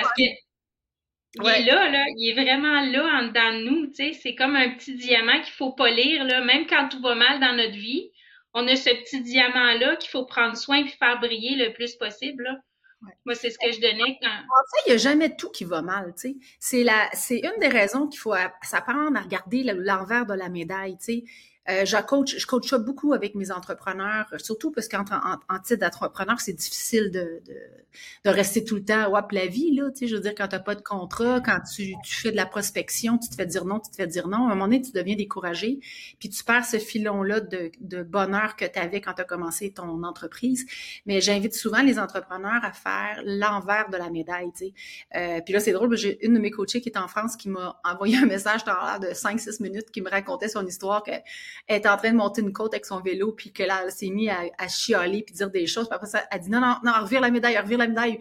il 1.35 1.47
est 1.47 1.65
là, 1.65 1.89
là, 1.91 2.05
il 2.17 2.31
est 2.31 2.43
vraiment 2.43 2.81
là 2.81 3.21
en 3.21 3.29
dedans 3.29 3.53
de 3.53 3.65
nous, 3.65 3.87
tu 3.89 3.95
sais, 3.95 4.13
c'est 4.13 4.35
comme 4.35 4.57
un 4.57 4.71
petit 4.71 4.95
diamant 4.95 5.41
qu'il 5.41 5.53
faut 5.53 5.73
polir, 5.73 6.25
là, 6.25 6.43
même 6.45 6.67
quand 6.67 6.89
tout 6.89 7.01
va 7.01 7.15
mal 7.15 7.41
dans 7.41 7.55
notre 7.55 7.77
vie, 7.77 8.11
on 8.53 8.67
a 8.67 8.75
ce 8.75 8.91
petit 8.91 9.23
diamant-là 9.23 9.97
qu'il 9.97 10.11
faut 10.11 10.25
prendre 10.25 10.57
soin 10.57 10.79
et 10.79 10.89
faire 10.89 11.21
briller 11.21 11.57
le 11.57 11.73
plus 11.73 11.95
possible, 11.97 12.43
là. 12.43 12.57
Moi, 13.25 13.35
c'est 13.35 13.49
ce 13.49 13.57
que 13.59 13.73
je 13.73 13.81
donnais 13.81 14.19
quand. 14.21 14.29
En 14.29 14.67
fait, 14.75 14.83
il 14.87 14.89
n'y 14.91 14.95
a 14.95 14.99
jamais 14.99 15.35
tout 15.35 15.51
qui 15.51 15.65
va 15.65 15.81
mal, 15.81 16.13
tu 16.21 16.33
sais. 16.33 16.37
C'est 16.59 16.85
la, 16.85 17.09
c'est 17.15 17.39
une 17.39 17.59
des 17.59 17.69
raisons 17.69 18.09
qu'il 18.09 18.21
faut 18.21 18.35
s'apprendre 18.63 19.17
à 19.17 19.23
regarder 19.23 19.63
l'envers 19.63 20.27
de 20.27 20.35
la 20.35 20.51
médaille, 20.51 20.99
tu 20.99 21.05
sais. 21.05 21.25
Euh, 21.71 21.85
je 21.85 21.97
coach, 21.97 22.37
je 22.39 22.77
beaucoup 22.77 23.13
avec 23.13 23.35
mes 23.35 23.51
entrepreneurs, 23.51 24.27
surtout 24.39 24.71
parce 24.71 24.89
qu'en 24.89 25.05
en, 25.49 25.59
titre 25.59 25.81
d'entrepreneur, 25.81 26.41
c'est 26.41 26.53
difficile 26.53 27.11
de, 27.11 27.41
de, 27.47 27.57
de, 28.25 28.31
rester 28.31 28.65
tout 28.65 28.77
le 28.77 28.85
temps 28.85 29.09
wap 29.09 29.31
la 29.33 29.47
vie, 29.47 29.75
là, 29.75 29.91
tu 29.91 29.99
sais, 29.99 30.07
je 30.09 30.17
veux 30.17 30.23
dire, 30.23 30.35
quand 30.37 30.49
tu 30.49 30.57
n'as 30.57 30.61
pas 30.61 30.75
de 30.75 30.83
contrat, 30.83 31.41
quand 31.41 31.61
tu, 31.61 31.95
tu, 32.05 32.15
fais 32.15 32.31
de 32.31 32.37
la 32.37 32.47
prospection, 32.47 33.19
tu 33.19 33.29
te 33.29 33.35
fais 33.35 33.47
dire 33.47 33.65
non, 33.65 33.79
tu 33.79 33.91
te 33.91 33.97
fais 33.97 34.07
dire 34.07 34.29
non, 34.29 34.49
à 34.49 34.53
un 34.53 34.55
moment 34.55 34.65
donné, 34.65 34.83
tu 34.83 34.93
deviens 34.93 35.17
découragé, 35.17 35.81
puis 36.19 36.29
tu 36.29 36.43
perds 36.45 36.65
ce 36.65 36.79
filon-là 36.79 37.41
de, 37.41 37.71
de 37.81 38.03
bonheur 38.03 38.57
que 38.57 38.65
tu 38.65 38.79
avais 38.79 39.01
quand 39.01 39.15
tu 39.15 39.23
as 39.23 39.25
commencé 39.25 39.73
ton 39.73 40.03
entreprise. 40.03 40.67
Mais 41.07 41.21
j'invite 41.21 41.55
souvent 41.55 41.83
les 41.83 41.99
entrepreneurs 41.99 42.65
à 42.65 42.73
faire 42.73 43.23
l'envers 43.25 43.91
de 43.91 43.97
la 43.97 44.11
médaille, 44.11 44.51
tu 44.53 44.67
sais. 44.67 44.73
Euh, 45.17 45.41
puis 45.45 45.55
là, 45.55 45.61
c'est 45.61 45.73
drôle, 45.73 45.97
j'ai 45.97 46.25
une 46.25 46.35
de 46.35 46.39
mes 46.39 46.51
coachées 46.51 46.81
qui 46.81 46.89
est 46.89 46.99
en 46.99 47.09
France 47.09 47.37
qui 47.37 47.49
m'a 47.49 47.81
envoyé 47.85 48.17
un 48.17 48.27
message 48.27 48.65
dans 48.65 48.73
l'air 48.73 49.01
de 49.01 49.09
5-6 49.09 49.63
minutes 49.63 49.91
qui 49.91 50.01
me 50.01 50.11
racontait 50.11 50.49
son 50.49 50.67
histoire 50.67 51.03
est 51.69 51.87
en 51.87 51.97
train 51.97 52.11
de 52.11 52.17
monter 52.17 52.43
une 52.43 52.53
côte 52.53 52.75
avec 52.75 52.87
son 52.87 53.01
vélo 53.01 53.33
puis 53.33 53.53
que 53.53 53.63
là, 53.63 53.83
elle 53.85 53.93
s'est 53.93 54.11
mise 54.11 54.31
à, 54.31 54.43
à, 54.59 54.69
chialer 54.69 55.23
puis 55.23 55.35
dire 55.35 55.51
des 55.51 55.67
choses. 55.67 55.89
Puis 55.89 55.95
après 55.95 56.09
ça, 56.09 56.25
elle 56.31 56.41
dit 56.41 56.51
non, 56.51 56.61
non, 56.61 56.77
non, 56.85 56.93
revire 57.01 57.21
la 57.21 57.31
médaille, 57.31 57.59
revire 57.59 57.79
la 57.79 57.89
médaille. 57.89 58.19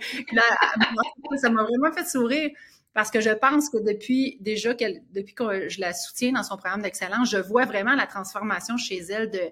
Ça 1.37 1.49
m'a 1.49 1.63
vraiment 1.63 1.91
fait 1.91 2.07
sourire 2.07 2.49
parce 2.93 3.11
que 3.11 3.21
je 3.21 3.29
pense 3.29 3.69
que 3.69 3.77
depuis 3.77 4.37
déjà 4.41 4.73
qu'elle, 4.73 5.01
depuis 5.11 5.33
que 5.33 5.69
je 5.69 5.79
la 5.79 5.93
soutiens 5.93 6.33
dans 6.33 6.43
son 6.43 6.57
programme 6.57 6.81
d'excellence, 6.81 7.29
je 7.29 7.37
vois 7.37 7.65
vraiment 7.65 7.95
la 7.95 8.07
transformation 8.07 8.77
chez 8.77 8.97
elle 8.97 9.29
de 9.29 9.51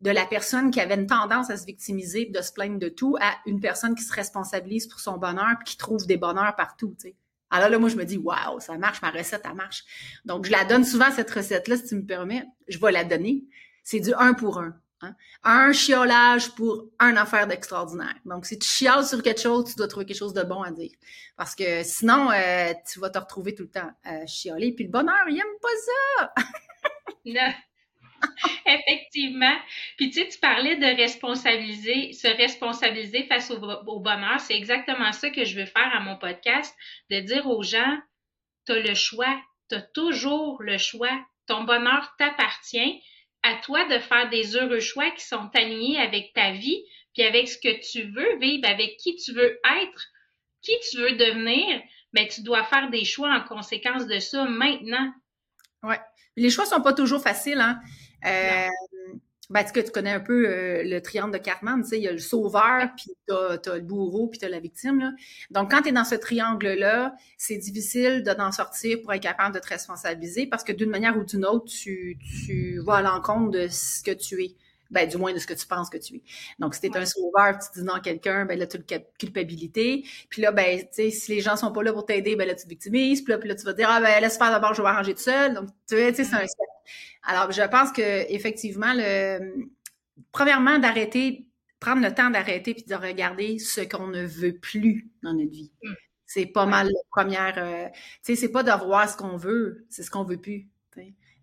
de 0.00 0.10
la 0.10 0.26
personne 0.26 0.70
qui 0.70 0.80
avait 0.80 0.94
une 0.94 1.06
tendance 1.06 1.50
à 1.50 1.56
se 1.56 1.66
victimiser, 1.66 2.26
de 2.26 2.40
se 2.40 2.52
plaindre 2.52 2.78
de 2.78 2.88
tout, 2.88 3.16
à 3.20 3.34
une 3.46 3.60
personne 3.60 3.94
qui 3.94 4.04
se 4.04 4.12
responsabilise 4.12 4.86
pour 4.86 5.00
son 5.00 5.18
bonheur, 5.18 5.56
puis 5.58 5.72
qui 5.72 5.76
trouve 5.76 6.06
des 6.06 6.16
bonheurs 6.16 6.54
partout. 6.54 6.94
Tu 7.00 7.08
sais. 7.08 7.16
Alors 7.50 7.68
là, 7.68 7.78
moi, 7.78 7.88
je 7.88 7.96
me 7.96 8.04
dis, 8.04 8.18
waouh, 8.18 8.60
ça 8.60 8.76
marche, 8.76 9.02
ma 9.02 9.10
recette, 9.10 9.42
elle 9.44 9.54
marche. 9.54 9.84
Donc, 10.24 10.46
je 10.46 10.50
la 10.50 10.64
donne 10.64 10.84
souvent, 10.84 11.10
cette 11.10 11.30
recette-là, 11.30 11.76
si 11.76 11.84
tu 11.86 11.94
me 11.96 12.04
permets. 12.04 12.44
Je 12.68 12.78
vais 12.78 12.92
la 12.92 13.04
donner. 13.04 13.44
C'est 13.82 14.00
du 14.00 14.12
un 14.14 14.34
pour 14.34 14.58
un. 14.58 14.78
Hein? 15.00 15.14
Un 15.44 15.72
chiolage 15.72 16.54
pour 16.54 16.86
un 16.98 17.16
affaire 17.16 17.46
d'extraordinaire. 17.46 18.16
Donc, 18.24 18.46
si 18.46 18.58
tu 18.58 18.68
chioles 18.68 19.04
sur 19.04 19.22
quelque 19.22 19.40
chose, 19.40 19.66
tu 19.66 19.76
dois 19.76 19.88
trouver 19.88 20.06
quelque 20.06 20.18
chose 20.18 20.34
de 20.34 20.42
bon 20.42 20.62
à 20.62 20.72
dire. 20.72 20.90
Parce 21.36 21.54
que 21.54 21.84
sinon, 21.84 22.30
euh, 22.32 22.72
tu 22.90 22.98
vas 22.98 23.10
te 23.10 23.18
retrouver 23.18 23.54
tout 23.54 23.62
le 23.62 23.70
temps 23.70 23.90
à 24.04 24.26
chioler. 24.26 24.72
Puis 24.72 24.84
le 24.84 24.90
bonheur, 24.90 25.24
il 25.28 25.38
aime 25.38 25.46
pas 25.62 25.68
ça. 26.18 26.34
Effectivement. 28.66 29.56
Puis 29.96 30.10
tu 30.10 30.20
sais, 30.20 30.28
tu 30.28 30.38
parlais 30.38 30.76
de 30.76 30.96
responsabiliser, 30.96 32.12
se 32.12 32.28
responsabiliser 32.28 33.24
face 33.24 33.50
au, 33.50 34.00
bonheur. 34.00 34.40
C'est 34.40 34.56
exactement 34.56 35.12
ça 35.12 35.30
que 35.30 35.44
je 35.44 35.58
veux 35.58 35.66
faire 35.66 35.90
à 35.94 36.00
mon 36.00 36.16
podcast, 36.16 36.74
de 37.10 37.20
dire 37.20 37.46
aux 37.46 37.62
gens, 37.62 37.98
tu 38.66 38.72
as 38.72 38.80
le 38.80 38.94
choix, 38.94 39.40
tu 39.68 39.76
as 39.76 39.82
toujours 39.82 40.62
le 40.62 40.78
choix. 40.78 41.18
Ton 41.46 41.64
bonheur 41.64 42.14
t'appartient. 42.18 43.02
À 43.42 43.54
toi 43.56 43.84
de 43.86 43.98
faire 43.98 44.28
des 44.30 44.56
heureux 44.56 44.80
choix 44.80 45.10
qui 45.12 45.24
sont 45.24 45.48
alignés 45.54 45.98
avec 45.98 46.32
ta 46.34 46.52
vie, 46.52 46.82
puis 47.14 47.22
avec 47.22 47.48
ce 47.48 47.56
que 47.56 47.80
tu 47.80 48.02
veux 48.02 48.38
vivre, 48.38 48.68
avec 48.68 48.96
qui 48.96 49.16
tu 49.16 49.32
veux 49.32 49.58
être, 49.82 50.06
qui 50.60 50.72
tu 50.90 50.98
veux 50.98 51.12
devenir. 51.12 51.80
Mais 52.12 52.26
tu 52.26 52.42
dois 52.42 52.64
faire 52.64 52.90
des 52.90 53.04
choix 53.04 53.32
en 53.32 53.44
conséquence 53.44 54.06
de 54.06 54.18
ça 54.18 54.44
maintenant. 54.44 55.12
Ouais. 55.82 56.00
Les 56.36 56.50
choix 56.50 56.66
sont 56.66 56.80
pas 56.80 56.92
toujours 56.92 57.22
faciles, 57.22 57.60
hein. 57.60 57.80
Euh, 58.24 58.68
ben, 59.50 59.64
que 59.64 59.80
tu 59.80 59.90
connais 59.90 60.12
un 60.12 60.20
peu 60.20 60.46
euh, 60.46 60.82
le 60.84 61.00
triangle 61.00 61.32
de 61.32 61.38
Cartman, 61.38 61.82
tu 61.82 61.88
sais, 61.88 61.98
il 61.98 62.02
y 62.02 62.08
a 62.08 62.12
le 62.12 62.18
sauveur, 62.18 62.90
puis 62.96 63.12
t'as 63.26 63.54
as 63.54 63.76
le 63.76 63.80
bourreau, 63.80 64.26
puis 64.28 64.38
t'as 64.38 64.48
la 64.48 64.60
victime. 64.60 65.00
Là. 65.00 65.12
Donc, 65.50 65.70
quand 65.70 65.80
tu 65.82 65.88
es 65.88 65.92
dans 65.92 66.04
ce 66.04 66.16
triangle-là, 66.16 67.14
c'est 67.38 67.56
difficile 67.56 68.22
de 68.22 68.34
d'en 68.34 68.52
sortir 68.52 69.00
pour 69.00 69.12
être 69.14 69.22
capable 69.22 69.54
de 69.54 69.60
te 69.60 69.68
responsabiliser 69.68 70.46
parce 70.46 70.64
que 70.64 70.72
d'une 70.72 70.90
manière 70.90 71.16
ou 71.16 71.24
d'une 71.24 71.46
autre, 71.46 71.64
tu, 71.64 72.18
tu 72.44 72.78
vas 72.80 72.96
à 72.96 73.02
l'encontre 73.02 73.52
de 73.52 73.68
ce 73.68 74.02
que 74.02 74.10
tu 74.10 74.44
es 74.44 74.54
ben, 74.90 75.06
du 75.06 75.18
moins 75.18 75.32
de 75.34 75.38
ce 75.38 75.46
que 75.46 75.54
tu 75.54 75.66
penses 75.66 75.90
que 75.90 75.98
tu 75.98 76.16
es. 76.16 76.22
Donc, 76.58 76.74
si 76.74 76.80
tu 76.80 76.86
es 76.86 76.96
un 76.96 77.04
sauveur, 77.04 77.58
tu 77.58 77.80
dis 77.80 77.84
non 77.84 77.94
à 77.94 78.00
quelqu'un, 78.00 78.46
ben 78.46 78.58
là, 78.58 78.66
tu 78.66 78.78
as 78.78 78.96
une 78.96 79.02
culpabilité. 79.18 80.04
Puis 80.30 80.42
là, 80.42 80.50
ben, 80.52 80.80
tu 80.80 80.86
sais, 80.92 81.10
si 81.10 81.34
les 81.34 81.40
gens 81.40 81.56
sont 81.56 81.72
pas 81.72 81.82
là 81.82 81.92
pour 81.92 82.06
t'aider, 82.06 82.36
ben 82.36 82.46
là, 82.46 82.54
tu 82.54 82.64
te 82.64 82.68
victimises. 82.68 83.22
Puis 83.22 83.32
là, 83.32 83.38
puis 83.38 83.48
là, 83.48 83.54
tu 83.54 83.64
vas 83.64 83.72
dire, 83.74 83.88
ah, 83.90 84.00
ben, 84.00 84.20
laisse 84.20 84.38
faire 84.38 84.50
d'abord, 84.50 84.74
je 84.74 84.82
vais 84.82 84.88
arranger 84.88 85.14
tout 85.14 85.22
seul. 85.22 85.54
Donc, 85.54 85.68
tu 85.88 85.96
sais, 85.96 86.12
c'est 86.14 86.34
un 86.34 86.46
Alors, 87.22 87.52
je 87.52 87.62
pense 87.68 87.92
que 87.92 88.32
effectivement, 88.32 88.92
le, 88.94 89.68
premièrement, 90.32 90.78
d'arrêter, 90.78 91.46
prendre 91.80 92.02
le 92.02 92.14
temps 92.14 92.30
d'arrêter 92.30 92.74
puis 92.74 92.84
de 92.84 92.94
regarder 92.94 93.58
ce 93.58 93.80
qu'on 93.82 94.08
ne 94.08 94.24
veut 94.24 94.58
plus 94.58 95.08
dans 95.22 95.34
notre 95.34 95.50
vie. 95.50 95.72
Mmh. 95.82 95.92
C'est 96.26 96.46
pas 96.46 96.66
mal 96.66 96.86
la 96.88 97.00
première, 97.10 97.54
euh, 97.56 97.88
tu 98.22 98.34
sais, 98.34 98.36
c'est 98.36 98.52
pas 98.52 98.62
d'avoir 98.62 99.08
ce 99.08 99.16
qu'on 99.16 99.36
veut, 99.36 99.86
c'est 99.88 100.02
ce 100.02 100.10
qu'on 100.10 100.24
veut 100.24 100.36
plus 100.36 100.68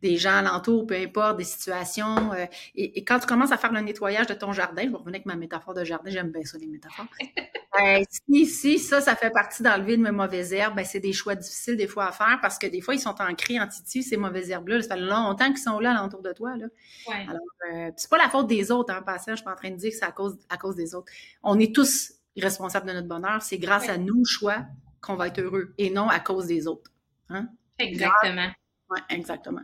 des 0.05 0.17
gens 0.17 0.37
alentours, 0.37 0.85
peu 0.85 0.95
importe, 0.95 1.37
des 1.37 1.43
situations. 1.43 2.31
Euh, 2.33 2.45
et, 2.75 3.03
quand 3.03 3.19
tu 3.19 3.25
commences 3.25 3.51
à 3.51 3.57
faire 3.57 3.71
le 3.71 3.81
nettoyage 3.81 4.27
de 4.27 4.35
ton 4.35 4.53
jardin, 4.53 4.83
je 4.83 4.89
vais 4.89 4.95
revenir 4.95 5.15
avec 5.15 5.25
ma 5.25 5.35
métaphore 5.35 5.73
de 5.73 5.83
jardin, 5.83 6.11
j'aime 6.11 6.31
bien 6.31 6.43
ça, 6.43 6.57
les 6.57 6.67
métaphores. 6.67 7.07
Ben, 7.77 8.05
si, 8.09 8.45
si 8.45 8.79
ça, 8.79 9.01
ça 9.01 9.17
fait 9.17 9.31
partie 9.31 9.61
d'enlever 9.61 9.97
de 9.97 10.01
mes 10.01 10.11
mauvaises 10.11 10.53
herbes, 10.53 10.77
ben, 10.77 10.85
c'est 10.85 11.01
des 11.01 11.11
choix 11.11 11.35
difficiles 11.35 11.75
des 11.75 11.87
fois 11.87 12.05
à 12.07 12.13
faire 12.13 12.39
parce 12.41 12.57
que 12.57 12.67
des 12.67 12.79
fois, 12.79 12.95
ils 12.95 13.01
sont 13.01 13.15
ancrés 13.19 13.59
en 13.59 13.67
titu, 13.67 14.01
ces 14.01 14.15
mauvaises 14.15 14.49
herbes-là. 14.49 14.81
Ça 14.81 14.95
fait 14.95 15.01
longtemps 15.01 15.47
qu'ils 15.47 15.57
sont 15.57 15.81
là 15.81 15.91
alentour 15.91 16.21
de 16.21 16.31
toi. 16.31 16.55
Là. 16.55 16.67
Ouais. 17.09 17.25
Alors, 17.27 17.41
euh, 17.73 17.91
c'est 17.97 18.09
pas 18.09 18.17
la 18.17 18.29
faute 18.29 18.47
des 18.47 18.71
autres, 18.71 18.93
en 18.93 19.01
passant. 19.01 19.31
Je 19.31 19.35
suis 19.35 19.43
pas 19.43 19.51
en 19.51 19.57
train 19.57 19.71
de 19.71 19.75
dire 19.75 19.89
que 19.89 19.97
c'est 19.97 20.05
à 20.05 20.13
cause, 20.13 20.37
à 20.49 20.55
cause 20.55 20.77
des 20.77 20.95
autres. 20.95 21.11
On 21.43 21.59
est 21.59 21.75
tous 21.75 22.13
responsables 22.37 22.87
de 22.87 22.93
notre 22.93 23.09
bonheur. 23.09 23.41
C'est 23.41 23.57
grâce 23.57 23.89
à 23.89 23.97
nos 23.97 24.23
choix 24.23 24.59
qu'on 25.01 25.15
va 25.15 25.27
être 25.27 25.39
heureux 25.39 25.73
et 25.77 25.89
non 25.89 26.07
à 26.07 26.21
cause 26.21 26.47
des 26.47 26.67
autres. 26.67 26.91
Hein? 27.27 27.49
Exactement. 27.77 28.51
Oui, 28.89 28.99
exactement. 29.09 29.61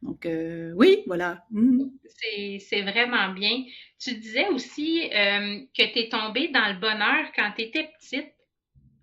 Donc, 0.00 0.24
euh, 0.24 0.72
oui, 0.76 1.02
voilà. 1.06 1.44
Mmh. 1.50 1.84
C'est 2.58 2.82
vraiment 2.82 3.28
bien. 3.32 3.64
Tu 3.98 4.14
disais 4.14 4.48
aussi 4.48 5.10
euh, 5.12 5.60
que 5.76 5.92
tu 5.92 5.98
es 5.98 6.08
tombée 6.08 6.48
dans 6.48 6.72
le 6.72 6.80
bonheur 6.80 7.30
quand 7.36 7.52
tu 7.56 7.62
étais 7.62 7.90
petite. 7.98 8.32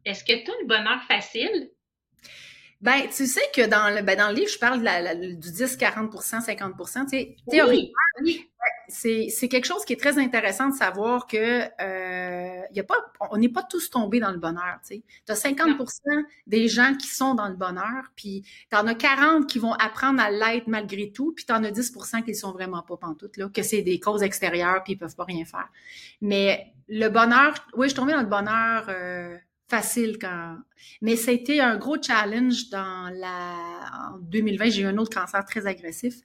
Est-ce 0.05 0.23
que 0.23 0.43
tu 0.43 0.51
as 0.51 0.61
le 0.61 0.67
bonheur 0.67 1.03
facile? 1.03 1.71
Ben, 2.81 3.01
tu 3.13 3.27
sais 3.27 3.41
que 3.53 3.67
dans 3.67 3.93
le, 3.93 4.01
ben, 4.01 4.17
dans 4.17 4.29
le 4.29 4.36
livre, 4.36 4.50
je 4.50 4.59
parle 4.59 4.81
de 4.81 5.33
du 5.33 5.51
10, 5.51 5.77
40% 5.77 6.41
50 6.41 6.74
tu 6.77 7.09
sais, 7.09 7.36
théoriquement, 7.50 7.93
oui 8.24 8.50
c'est 8.89 9.48
quelque 9.50 9.65
chose 9.65 9.86
qui 9.86 9.93
est 9.93 10.00
très 10.00 10.17
intéressant 10.17 10.69
de 10.69 10.74
savoir 10.74 11.27
que 11.27 11.62
euh, 11.81 12.62
y 12.71 12.79
a 12.79 12.83
pas, 12.83 12.95
on 13.31 13.38
n'est 13.38 13.50
pas 13.50 13.63
tous 13.63 13.89
tombés 13.89 14.19
dans 14.19 14.31
le 14.31 14.38
bonheur. 14.38 14.79
Tu 14.88 15.03
as 15.27 15.36
50% 15.36 16.01
des 16.48 16.67
gens 16.67 16.95
qui 16.95 17.07
sont 17.07 17.36
dans 17.36 17.48
le 17.48 17.55
bonheur, 17.55 18.12
puis 18.15 18.43
tu 18.69 18.77
en 18.77 18.88
as 18.88 18.95
40 18.95 19.48
qui 19.48 19.59
vont 19.59 19.74
apprendre 19.74 20.21
à 20.21 20.31
l'être 20.31 20.67
malgré 20.67 21.12
tout, 21.12 21.33
puis 21.33 21.45
tu 21.45 21.53
en 21.53 21.63
as 21.63 21.71
10% 21.71 22.24
qui 22.24 22.31
ne 22.31 22.36
sont 22.36 22.51
vraiment 22.51 22.81
pas 22.81 22.98
pantoute, 22.98 23.38
là, 23.38 23.50
que 23.50 23.63
c'est 23.63 23.81
des 23.81 24.00
causes 24.00 24.24
extérieures, 24.24 24.83
puis 24.83 24.93
ils 24.93 24.98
peuvent 24.98 25.15
pas 25.15 25.25
rien 25.25 25.45
faire. 25.45 25.69
Mais 26.21 26.74
le 26.88 27.09
bonheur, 27.09 27.53
oui, 27.75 27.88
je 27.88 27.89
suis 27.89 28.00
tombée 28.00 28.13
dans 28.13 28.21
le 28.21 28.27
bonheur... 28.27 28.86
Euh, 28.89 29.38
facile 29.69 30.17
quand. 30.19 30.57
Mais 31.01 31.15
ça 31.15 31.31
a 31.31 31.33
été 31.33 31.61
un 31.61 31.77
gros 31.77 32.01
challenge 32.01 32.69
dans 32.69 33.09
la. 33.13 33.55
En 34.13 34.17
2020, 34.19 34.69
j'ai 34.69 34.81
eu 34.81 34.85
un 34.85 34.97
autre 34.97 35.15
cancer 35.15 35.43
très 35.45 35.67
agressif 35.67 36.15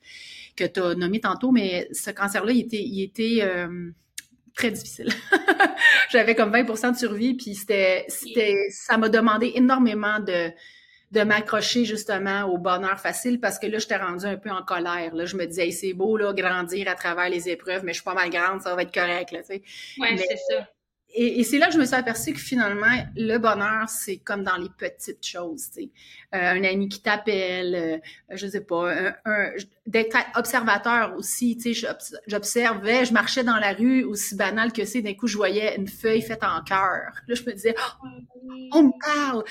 que 0.56 0.64
tu 0.64 0.80
as 0.80 0.94
nommé 0.94 1.20
tantôt, 1.20 1.52
mais 1.52 1.88
ce 1.92 2.10
cancer-là, 2.10 2.52
il 2.52 2.60
était, 2.60 2.82
il 2.82 3.02
était 3.02 3.38
euh, 3.42 3.90
très 4.54 4.70
difficile. 4.70 5.08
J'avais 6.10 6.34
comme 6.34 6.52
20% 6.52 6.92
de 6.92 6.96
survie, 6.96 7.34
puis 7.34 7.54
c'était, 7.54 8.04
c'était, 8.08 8.56
ça 8.70 8.96
m'a 8.96 9.08
demandé 9.08 9.52
énormément 9.56 10.20
de, 10.20 10.50
de 11.10 11.22
m'accrocher 11.22 11.84
justement 11.84 12.44
au 12.44 12.58
bonheur 12.58 13.00
facile 13.00 13.40
parce 13.40 13.58
que 13.58 13.66
là, 13.66 13.78
j'étais 13.78 13.96
rendue 13.96 14.26
un 14.26 14.36
peu 14.36 14.50
en 14.50 14.62
colère. 14.62 15.14
Là, 15.14 15.26
je 15.26 15.36
me 15.36 15.44
disais, 15.44 15.70
c'est 15.72 15.92
beau, 15.92 16.16
là, 16.16 16.32
grandir 16.32 16.88
à 16.88 16.94
travers 16.94 17.28
les 17.28 17.48
épreuves, 17.48 17.84
mais 17.84 17.92
je 17.92 17.96
suis 17.96 18.04
pas 18.04 18.14
mal 18.14 18.30
grande, 18.30 18.62
ça 18.62 18.74
va 18.74 18.82
être 18.82 18.94
correct, 18.94 19.32
là, 19.32 19.40
tu 19.40 19.46
sais. 19.46 19.62
Ouais, 19.98 20.16
c'est 20.16 20.38
ça 20.54 20.68
et, 21.16 21.44
c'est 21.44 21.58
là 21.58 21.68
que 21.68 21.74
je 21.74 21.78
me 21.78 21.84
suis 21.84 21.94
aperçue 21.94 22.32
que 22.32 22.40
finalement, 22.40 23.06
le 23.16 23.38
bonheur, 23.38 23.88
c'est 23.88 24.16
comme 24.16 24.42
dans 24.42 24.56
les 24.56 24.68
petites 24.68 25.24
choses. 25.24 25.70
Euh, 25.76 25.86
un 26.32 26.64
ami 26.64 26.88
qui 26.88 27.00
t'appelle, 27.00 27.74
euh, 27.74 28.36
je 28.36 28.46
sais 28.48 28.62
pas, 28.62 28.92
un, 29.24 29.50
d'être 29.86 30.16
observateur 30.34 31.14
aussi. 31.16 31.56
J'observais, 32.26 33.04
je 33.04 33.12
marchais 33.12 33.44
dans 33.44 33.58
la 33.58 33.72
rue, 33.72 34.02
aussi 34.02 34.34
banal 34.34 34.72
que 34.72 34.84
c'est, 34.84 35.02
d'un 35.02 35.14
coup, 35.14 35.28
je 35.28 35.36
voyais 35.36 35.76
une 35.76 35.86
feuille 35.86 36.22
faite 36.22 36.42
en 36.42 36.62
cœur. 36.64 37.12
Là, 37.28 37.34
je 37.34 37.44
me 37.44 37.52
disais, 37.52 37.76
on 38.72 38.82
me 38.82 38.92
parle. 39.00 39.44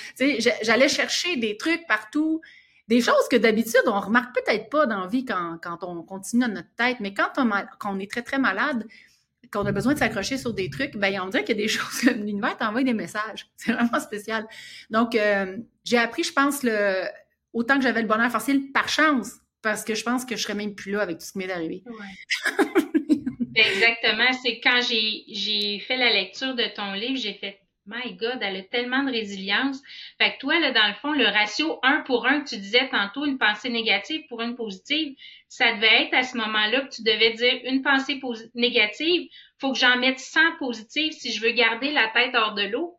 J'allais 0.64 0.90
chercher 0.90 1.38
des 1.38 1.56
trucs 1.56 1.88
partout 1.88 2.42
des 2.90 3.00
choses 3.00 3.30
que 3.32 3.38
d'habitude, 3.38 3.82
on 3.86 4.00
remarque 4.00 4.36
peut-être 4.36 4.70
pas 4.70 4.86
dans 4.86 5.02
la 5.02 5.08
vie 5.08 5.24
quand, 5.24 5.58
quand 5.64 5.84
on 5.84 6.04
continue 6.04 6.42
dans 6.42 6.54
notre 6.54 6.76
tête, 6.76 6.98
mais 7.00 7.14
quand 7.14 7.32
on 7.38 8.00
est 8.00 8.12
très, 8.12 8.22
très 8.22 8.40
malade, 8.40 8.86
qu'on 9.54 9.66
a 9.66 9.72
besoin 9.72 9.94
de 9.94 10.00
s'accrocher 10.00 10.38
sur 10.38 10.54
des 10.54 10.70
trucs, 10.70 10.98
ben 10.98 11.18
on 11.22 11.28
dirait 11.30 11.44
qu'il 11.44 11.56
y 11.56 11.60
a 11.60 11.64
des 11.64 11.68
choses 11.70 12.00
que 12.02 12.10
l'univers 12.10 12.58
t'envoie 12.58 12.84
des 12.84 12.94
messages. 12.94 13.48
C'est 13.56 13.72
vraiment 13.72 14.00
spécial. 14.00 14.46
Donc, 14.90 15.16
euh, 15.16 15.58
j'ai 15.86 15.98
appris, 15.98 16.24
je 16.24 16.34
pense, 16.34 16.64
le 16.64 17.06
autant 17.54 17.78
que 17.78 17.84
j'avais 17.84 18.02
le 18.02 18.08
bonheur 18.08 18.32
facile 18.32 18.72
par 18.72 18.90
chance, 18.90 19.34
parce 19.62 19.84
que 19.84 19.94
je 19.94 20.04
pense 20.04 20.26
que 20.26 20.36
je 20.36 20.42
serais 20.42 20.56
même 20.56 20.74
plus 20.74 20.92
là 20.92 21.02
avec 21.02 21.20
tout 21.20 21.26
ce 21.26 21.34
qui 21.34 21.38
m'est 21.38 21.52
arrivé. 21.52 21.84
Exactement. 23.56 24.34
C'est 24.42 24.60
quand 24.60 24.82
j'ai 24.82 25.80
fait 25.88 25.98
la 25.98 26.12
lecture 26.12 26.56
de 26.56 26.64
ton 26.76 26.94
livre, 26.94 27.18
j'ai 27.18 27.36
fait 27.36 27.60
My 27.86 28.14
God, 28.14 28.40
elle 28.42 28.56
a 28.56 28.64
tellement 28.64 29.04
de 29.04 29.12
résilience. 29.12 29.82
Fait 30.18 30.34
que 30.34 30.40
toi, 30.40 30.58
là, 30.60 30.72
dans 30.72 30.88
le 30.88 30.94
fond, 30.94 31.12
le 31.12 31.26
ratio 31.26 31.80
1 31.84 32.02
pour 32.02 32.26
1 32.26 32.42
que 32.42 32.50
tu 32.50 32.58
disais 32.58 32.88
tantôt, 32.90 33.26
une 33.26 33.38
pensée 33.38 33.70
négative 33.70 34.22
pour 34.30 34.42
une 34.42 34.56
positive, 34.56 35.16
ça 35.50 35.74
devait 35.74 36.04
être 36.04 36.14
à 36.14 36.24
ce 36.24 36.38
moment-là 36.38 36.82
que 36.82 36.96
tu 36.96 37.04
devais 37.04 37.34
dire 37.34 37.60
une 37.66 37.82
pensée 37.82 38.22
négative, 38.56 39.30
faut 39.60 39.74
que 39.74 39.80
j'en 39.80 39.98
mette 39.98 40.20
100 40.20 40.58
positives 40.60 41.12
si 41.12 41.34
je 41.34 41.42
veux 41.42 41.52
garder 41.52 41.92
la 41.92 42.08
tête 42.08 42.34
hors 42.36 42.54
de 42.54 42.64
l'eau. 42.64 42.98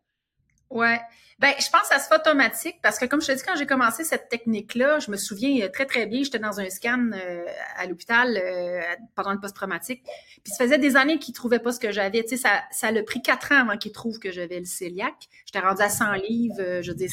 Ouais. 0.69 0.99
Ben, 1.37 1.53
je 1.59 1.69
pense 1.69 1.81
que 1.81 1.87
ça 1.87 1.99
se 1.99 2.07
fait 2.07 2.15
automatique 2.15 2.77
parce 2.81 2.97
que 2.97 3.05
comme 3.05 3.21
je 3.21 3.27
te 3.27 3.31
dis, 3.33 3.43
quand 3.45 3.57
j'ai 3.57 3.65
commencé 3.65 4.05
cette 4.05 4.29
technique-là, 4.29 4.99
je 4.99 5.11
me 5.11 5.17
souviens 5.17 5.65
euh, 5.65 5.69
très, 5.69 5.85
très 5.85 6.05
bien, 6.05 6.23
j'étais 6.23 6.39
dans 6.39 6.61
un 6.61 6.69
scan 6.69 7.11
euh, 7.13 7.45
à 7.75 7.85
l'hôpital 7.87 8.37
euh, 8.41 8.81
pendant 9.15 9.33
le 9.33 9.39
post-traumatique. 9.39 10.01
Puis 10.43 10.53
ça 10.53 10.63
faisait 10.63 10.77
des 10.77 10.95
années 10.95 11.19
qu'ils 11.19 11.33
trouvaient 11.33 11.59
pas 11.59 11.73
ce 11.73 11.79
que 11.79 11.91
j'avais. 11.91 12.23
Tu 12.23 12.29
sais, 12.29 12.37
ça, 12.37 12.63
ça 12.71 12.87
a 12.87 13.03
pris 13.03 13.21
quatre 13.21 13.51
ans 13.51 13.67
avant 13.67 13.77
qu'ils 13.77 13.91
trouvent 13.91 14.19
que 14.19 14.31
j'avais 14.31 14.59
le 14.59 14.65
cœliaque. 14.65 15.27
J'étais 15.45 15.59
rendue 15.59 15.81
à 15.81 15.89
100 15.89 16.13
livres, 16.13 16.81
je 16.81 16.91
dis 16.93 17.09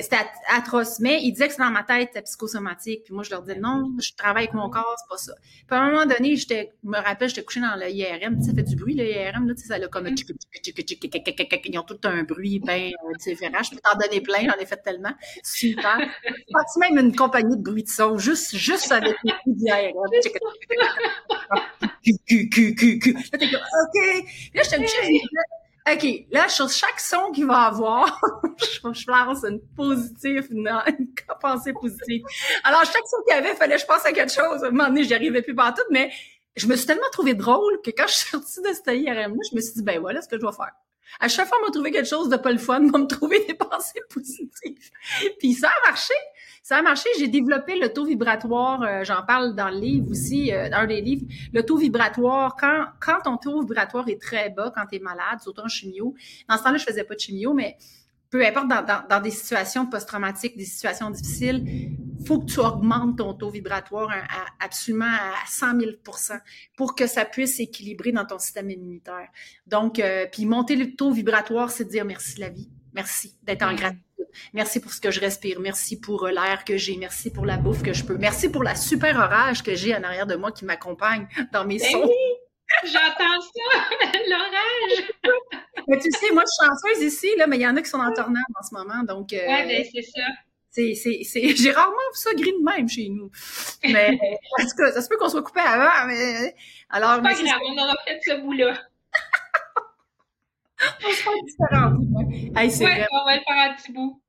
c'était 0.00 0.16
atroce. 0.48 1.00
Mais 1.00 1.20
ils 1.22 1.32
disaient 1.32 1.48
que 1.48 1.54
c'est 1.54 1.62
dans 1.62 1.70
ma 1.70 1.82
tête, 1.82 2.18
psychosomatique. 2.24 3.04
Puis 3.04 3.14
moi, 3.14 3.22
je 3.22 3.30
leur 3.30 3.42
disais, 3.42 3.58
non, 3.58 3.90
je 3.98 4.12
travaille 4.16 4.44
avec 4.44 4.54
mon 4.54 4.70
corps, 4.70 4.96
c'est 4.98 5.08
pas 5.08 5.16
ça. 5.16 5.32
Puis 5.40 5.76
à 5.76 5.80
un 5.80 5.90
moment 5.90 6.06
donné, 6.06 6.36
je 6.36 6.46
me 6.84 6.96
rappelle, 6.96 7.28
j'étais 7.28 7.42
couchée 7.44 7.60
dans 7.60 7.76
le 7.76 7.90
IRM. 7.90 8.42
Ça 8.42 8.52
fait 8.54 8.62
du 8.62 8.76
bruit, 8.76 8.94
le 8.94 9.04
IRM, 9.04 9.48
là, 9.48 9.54
ça 9.56 9.74
a 9.74 9.88
comme 9.88 10.06
Ils 10.06 11.78
ont 11.78 11.82
tout 11.82 12.00
un 12.04 12.22
bruit 12.22 12.60
bien 12.60 12.90
différent. 13.18 13.62
Je 13.62 13.70
peux 13.70 13.80
t'en 13.82 13.98
donner 13.98 14.20
plein, 14.20 14.40
j'en 14.48 14.58
ai 14.58 14.66
fait 14.66 14.82
tellement. 14.82 15.14
Super. 15.42 15.98
J'ai 15.98 16.80
même 16.80 16.98
une 16.98 17.14
compagnie 17.14 17.56
de 17.56 17.62
bruit 17.62 17.84
de 17.84 17.88
son, 17.88 18.18
juste, 18.18 18.56
juste 18.56 18.92
avec 18.92 19.16
les 19.24 19.32
bruits 19.32 19.54
d'IRM. 19.54 19.94
Là, 19.94 20.20
t'es 20.22 20.30
comme, 20.30 20.48
OK. 23.82 23.96
Là, 24.54 24.62
j'étais 24.62 24.76
couchée, 24.78 25.22
OK, 25.88 26.06
là, 26.30 26.48
sur 26.48 26.68
chaque 26.68 27.00
son 27.00 27.30
qu'il 27.32 27.46
va 27.46 27.62
avoir, 27.62 28.20
je, 28.58 29.10
lance 29.10 29.44
une 29.44 29.60
positive, 29.74 30.48
une, 30.50 30.68
une 30.68 31.08
pensée 31.40 31.72
positive. 31.72 32.22
Alors, 32.64 32.84
chaque 32.84 33.06
son 33.06 33.22
qu'il 33.26 33.34
y 33.34 33.38
avait, 33.38 33.54
fallait 33.54 33.76
que 33.76 33.80
je 33.80 33.86
pense 33.86 34.04
à 34.04 34.12
quelque 34.12 34.32
chose. 34.32 34.62
À 34.62 34.66
un 34.66 34.70
moment 34.70 34.88
donné, 34.88 35.04
j'y 35.04 35.14
arrivais 35.14 35.42
plus 35.42 35.54
partout, 35.54 35.82
mais 35.90 36.10
je 36.56 36.66
me 36.66 36.76
suis 36.76 36.86
tellement 36.86 37.08
trouvé 37.12 37.34
drôle 37.34 37.80
que 37.82 37.90
quand 37.90 38.06
je 38.06 38.14
suis 38.14 38.28
sortie 38.30 38.60
de 38.60 38.68
cette 38.74 38.86
IRM-là, 38.88 39.40
je 39.50 39.56
me 39.56 39.60
suis 39.60 39.74
dit, 39.74 39.82
ben 39.82 40.00
voilà 40.00 40.20
ce 40.20 40.28
que 40.28 40.36
je 40.36 40.40
dois 40.40 40.52
faire. 40.52 40.72
À 41.18 41.28
chaque 41.28 41.48
fois, 41.48 41.58
on 41.60 41.66
m'a 41.66 41.72
trouvé 41.72 41.90
quelque 41.90 42.08
chose 42.08 42.28
de 42.28 42.36
pas 42.36 42.52
le 42.52 42.58
fun, 42.58 42.82
on 42.94 42.98
me 42.98 43.06
trouver 43.08 43.44
des 43.46 43.54
pensées 43.54 44.00
positives. 44.10 44.90
Puis 45.38 45.54
ça 45.54 45.68
a 45.68 45.88
marché. 45.88 46.14
Ça 46.62 46.78
a 46.78 46.82
marché. 46.82 47.08
J'ai 47.18 47.28
développé 47.28 47.78
le 47.78 47.92
taux 47.92 48.04
vibratoire. 48.04 48.82
Euh, 48.82 49.04
j'en 49.04 49.22
parle 49.22 49.54
dans 49.54 49.70
le 49.70 49.78
livre 49.78 50.10
aussi, 50.10 50.52
euh, 50.52 50.68
dans 50.68 50.78
un 50.78 50.86
des 50.86 51.00
livres. 51.00 51.26
Le 51.52 51.64
taux 51.64 51.76
vibratoire, 51.76 52.56
quand, 52.58 52.86
quand 53.00 53.20
ton 53.24 53.36
taux 53.36 53.60
vibratoire 53.60 54.08
est 54.08 54.20
très 54.20 54.50
bas, 54.50 54.72
quand 54.74 54.86
tu 54.86 54.96
es 54.96 54.98
malade, 54.98 55.40
surtout 55.40 55.62
en 55.62 55.68
chimio. 55.68 56.14
Dans 56.48 56.56
ce 56.56 56.62
temps-là, 56.62 56.76
je 56.76 56.84
faisais 56.84 57.04
pas 57.04 57.14
de 57.14 57.20
chimio, 57.20 57.54
mais 57.54 57.76
peu 58.30 58.46
importe 58.46 58.68
dans, 58.68 58.82
dans, 58.82 59.02
dans 59.08 59.20
des 59.20 59.30
situations 59.30 59.86
post-traumatiques, 59.86 60.56
des 60.56 60.64
situations 60.64 61.10
difficiles, 61.10 61.96
faut 62.24 62.38
que 62.40 62.46
tu 62.46 62.60
augmentes 62.60 63.18
ton 63.18 63.34
taux 63.34 63.50
vibratoire 63.50 64.10
à, 64.10 64.64
absolument 64.64 65.06
à 65.06 65.46
100 65.48 65.78
000% 65.78 66.40
pour 66.76 66.94
que 66.94 67.06
ça 67.06 67.24
puisse 67.24 67.56
s'équilibrer 67.56 68.12
dans 68.12 68.24
ton 68.24 68.38
système 68.38 68.70
immunitaire. 68.70 69.28
Donc, 69.66 69.98
euh, 69.98 70.26
puis 70.30 70.46
monter 70.46 70.76
le 70.76 70.94
taux 70.94 71.12
vibratoire, 71.12 71.70
c'est 71.70 71.84
de 71.84 71.90
dire 71.90 72.04
merci 72.04 72.38
la 72.38 72.50
vie, 72.50 72.70
merci 72.94 73.36
d'être 73.42 73.62
en 73.62 73.74
gratitude, 73.74 74.04
merci 74.52 74.80
pour 74.80 74.92
ce 74.92 75.00
que 75.00 75.10
je 75.10 75.20
respire, 75.20 75.60
merci 75.60 76.00
pour 76.00 76.26
euh, 76.26 76.30
l'air 76.30 76.64
que 76.64 76.76
j'ai, 76.76 76.96
merci 76.96 77.30
pour 77.30 77.46
la 77.46 77.56
bouffe 77.56 77.82
que 77.82 77.92
je 77.92 78.04
peux, 78.04 78.16
merci 78.16 78.48
pour 78.48 78.62
la 78.62 78.74
super 78.74 79.16
orage 79.16 79.62
que 79.62 79.74
j'ai 79.74 79.94
en 79.94 80.02
arrière 80.02 80.26
de 80.26 80.36
moi 80.36 80.52
qui 80.52 80.64
m'accompagne 80.64 81.26
dans 81.52 81.64
mes 81.64 81.78
ben 81.78 81.90
sons. 81.90 82.10
J'entends 82.84 83.40
ça, 83.40 84.08
l'orage. 84.28 85.12
mais 85.88 85.98
tu 85.98 86.10
sais, 86.10 86.32
moi, 86.32 86.44
je 86.46 86.52
suis 86.52 86.66
chanceuse 86.66 87.12
ici, 87.12 87.36
là, 87.36 87.46
mais 87.46 87.56
il 87.56 87.62
y 87.62 87.66
en 87.66 87.76
a 87.76 87.82
qui 87.82 87.88
sont 87.88 87.98
en 87.98 88.12
tornade 88.12 88.42
en 88.58 88.62
ce 88.62 88.74
moment, 88.74 89.02
donc. 89.02 89.32
Euh, 89.32 89.46
ouais, 89.46 89.66
ben, 89.66 89.84
c'est 89.92 90.02
ça. 90.02 90.26
C'est, 90.70 90.94
c'est, 90.94 91.22
c'est, 91.24 91.48
j'ai 91.56 91.72
rarement 91.72 91.96
vu 91.96 92.18
ça 92.18 92.32
gris 92.34 92.52
de 92.52 92.64
même 92.64 92.88
chez 92.88 93.08
nous. 93.08 93.30
Mais, 93.84 94.18
en 94.58 94.62
tout 94.62 94.76
cas, 94.76 94.92
ça 94.92 95.02
se 95.02 95.08
peut 95.08 95.16
qu'on 95.16 95.28
soit 95.28 95.42
coupé 95.42 95.60
avant, 95.60 96.06
mais, 96.06 96.54
alors. 96.88 97.16
C'est 97.16 97.22
pas 97.22 97.34
grave, 97.34 97.60
on 97.66 97.82
aura 97.82 97.94
fait 98.06 98.20
ce 98.24 98.40
bout-là. 98.40 98.78
On 101.04 101.10
se 101.10 101.22
fait 101.22 101.30
différent 101.46 101.90
bout, 101.90 102.30
hey, 102.56 102.70
c'est 102.70 102.84
ouais, 102.84 103.06
on 103.12 103.24
va 103.24 103.36
le 103.36 103.42
faire 103.42 103.70
un 103.70 103.74
petit 103.74 103.92
bout. 103.92 104.22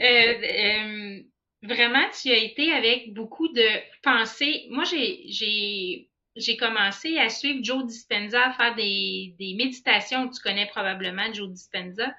Euh, 0.00 0.04
euh, 0.04 1.20
vraiment, 1.62 2.04
tu 2.20 2.30
as 2.30 2.38
été 2.38 2.72
avec 2.72 3.14
beaucoup 3.14 3.48
de 3.48 3.66
pensées. 4.02 4.66
Moi, 4.70 4.84
j'ai, 4.84 5.22
j'ai 5.28 6.08
j'ai 6.36 6.56
commencé 6.56 7.18
à 7.18 7.28
suivre 7.28 7.60
Joe 7.62 7.86
Dispenza, 7.86 8.48
à 8.48 8.52
faire 8.52 8.74
des, 8.74 9.34
des 9.38 9.54
méditations. 9.54 10.28
Tu 10.28 10.40
connais 10.42 10.66
probablement 10.66 11.32
Joe 11.32 11.48
Dispenza. 11.48 12.12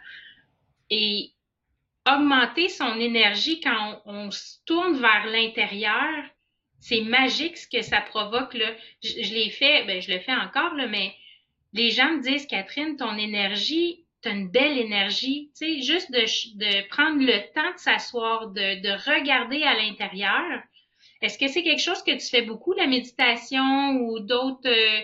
Et 0.89 1.31
augmenter 2.07 2.69
son 2.69 2.99
énergie 2.99 3.59
quand 3.59 4.01
on, 4.05 4.31
se 4.31 4.59
tourne 4.65 4.97
vers 4.99 5.25
l'intérieur, 5.25 6.23
c'est 6.79 7.01
magique 7.01 7.57
ce 7.57 7.67
que 7.67 7.81
ça 7.81 8.01
provoque. 8.01 8.53
Là. 8.53 8.71
Je, 9.03 9.33
l'ai 9.33 9.49
fait, 9.49 9.83
ben, 9.85 10.01
je 10.01 10.11
le 10.11 10.19
fais 10.19 10.35
encore, 10.35 10.75
là, 10.75 10.87
mais 10.87 11.13
les 11.75 11.91
gens 11.91 12.13
me 12.13 12.21
disent, 12.21 12.47
Catherine, 12.47 12.95
ton 12.95 13.17
énergie, 13.17 14.05
tu 14.21 14.29
une 14.29 14.49
belle 14.49 14.77
énergie. 14.77 15.51
Tu 15.57 15.65
sais, 15.65 15.81
juste 15.81 16.11
de, 16.11 16.87
prendre 16.87 17.19
le 17.21 17.53
temps 17.53 17.73
de 17.73 17.77
s'asseoir, 17.77 18.49
de, 18.49 18.81
de 18.81 18.91
regarder 19.11 19.61
à 19.63 19.75
l'intérieur, 19.75 20.63
est-ce 21.21 21.37
que 21.37 21.47
c'est 21.47 21.63
quelque 21.63 21.81
chose 21.81 22.01
que 22.01 22.11
tu 22.11 22.27
fais 22.27 22.41
beaucoup, 22.41 22.73
la 22.73 22.87
méditation 22.87 23.97
ou 24.01 24.19
d'autres... 24.19 24.67
Euh, 24.67 25.01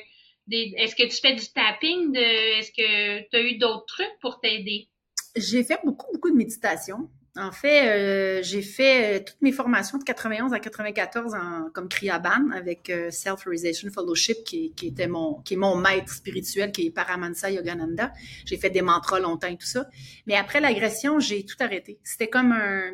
est-ce 0.52 0.96
que 0.96 1.04
tu 1.04 1.22
fais 1.22 1.36
du 1.36 1.46
tapping? 1.54 2.16
Est-ce 2.16 2.72
que 2.72 3.30
tu 3.30 3.36
as 3.36 3.42
eu 3.42 3.58
d'autres 3.58 3.86
trucs 3.86 4.20
pour 4.22 4.40
t'aider? 4.40 4.90
J'ai 5.36 5.64
fait 5.64 5.80
beaucoup, 5.84 6.12
beaucoup 6.12 6.32
de 6.32 6.36
méditation. 6.36 7.10
En 7.38 7.52
fait, 7.52 7.88
euh, 7.88 8.44
j'ai 8.44 8.62
fait 8.62 9.20
euh, 9.20 9.24
toutes 9.26 9.42
mes 9.42 9.54
formations 9.54 9.98
de 9.98 10.04
91 10.04 10.54
à 10.54 10.60
94 10.60 11.34
en, 11.34 11.70
comme 11.74 11.88
Kriyaban 11.88 12.52
avec 12.54 12.92
Self-Realization 13.10 13.90
Fellowship 13.90 14.44
qui, 14.44 14.74
qui, 14.74 14.88
était 14.88 15.08
mon, 15.08 15.36
qui 15.42 15.54
est 15.54 15.58
mon 15.58 15.78
maître 15.78 16.14
spirituel, 16.14 16.72
qui 16.72 16.88
est 16.88 16.92
Paramansa 16.92 17.50
Yogananda. 17.50 18.12
J'ai 18.46 18.58
fait 18.58 18.70
des 18.70 18.82
mantras 18.82 19.20
longtemps 19.20 19.48
et 19.48 19.58
tout 19.58 19.66
ça. 19.66 19.88
Mais 20.28 20.36
après 20.36 20.60
l'agression, 20.60 21.20
j'ai 21.20 21.46
tout 21.46 21.56
arrêté. 21.62 22.00
C'était 22.04 22.28
comme 22.28 22.52
un, 22.52 22.92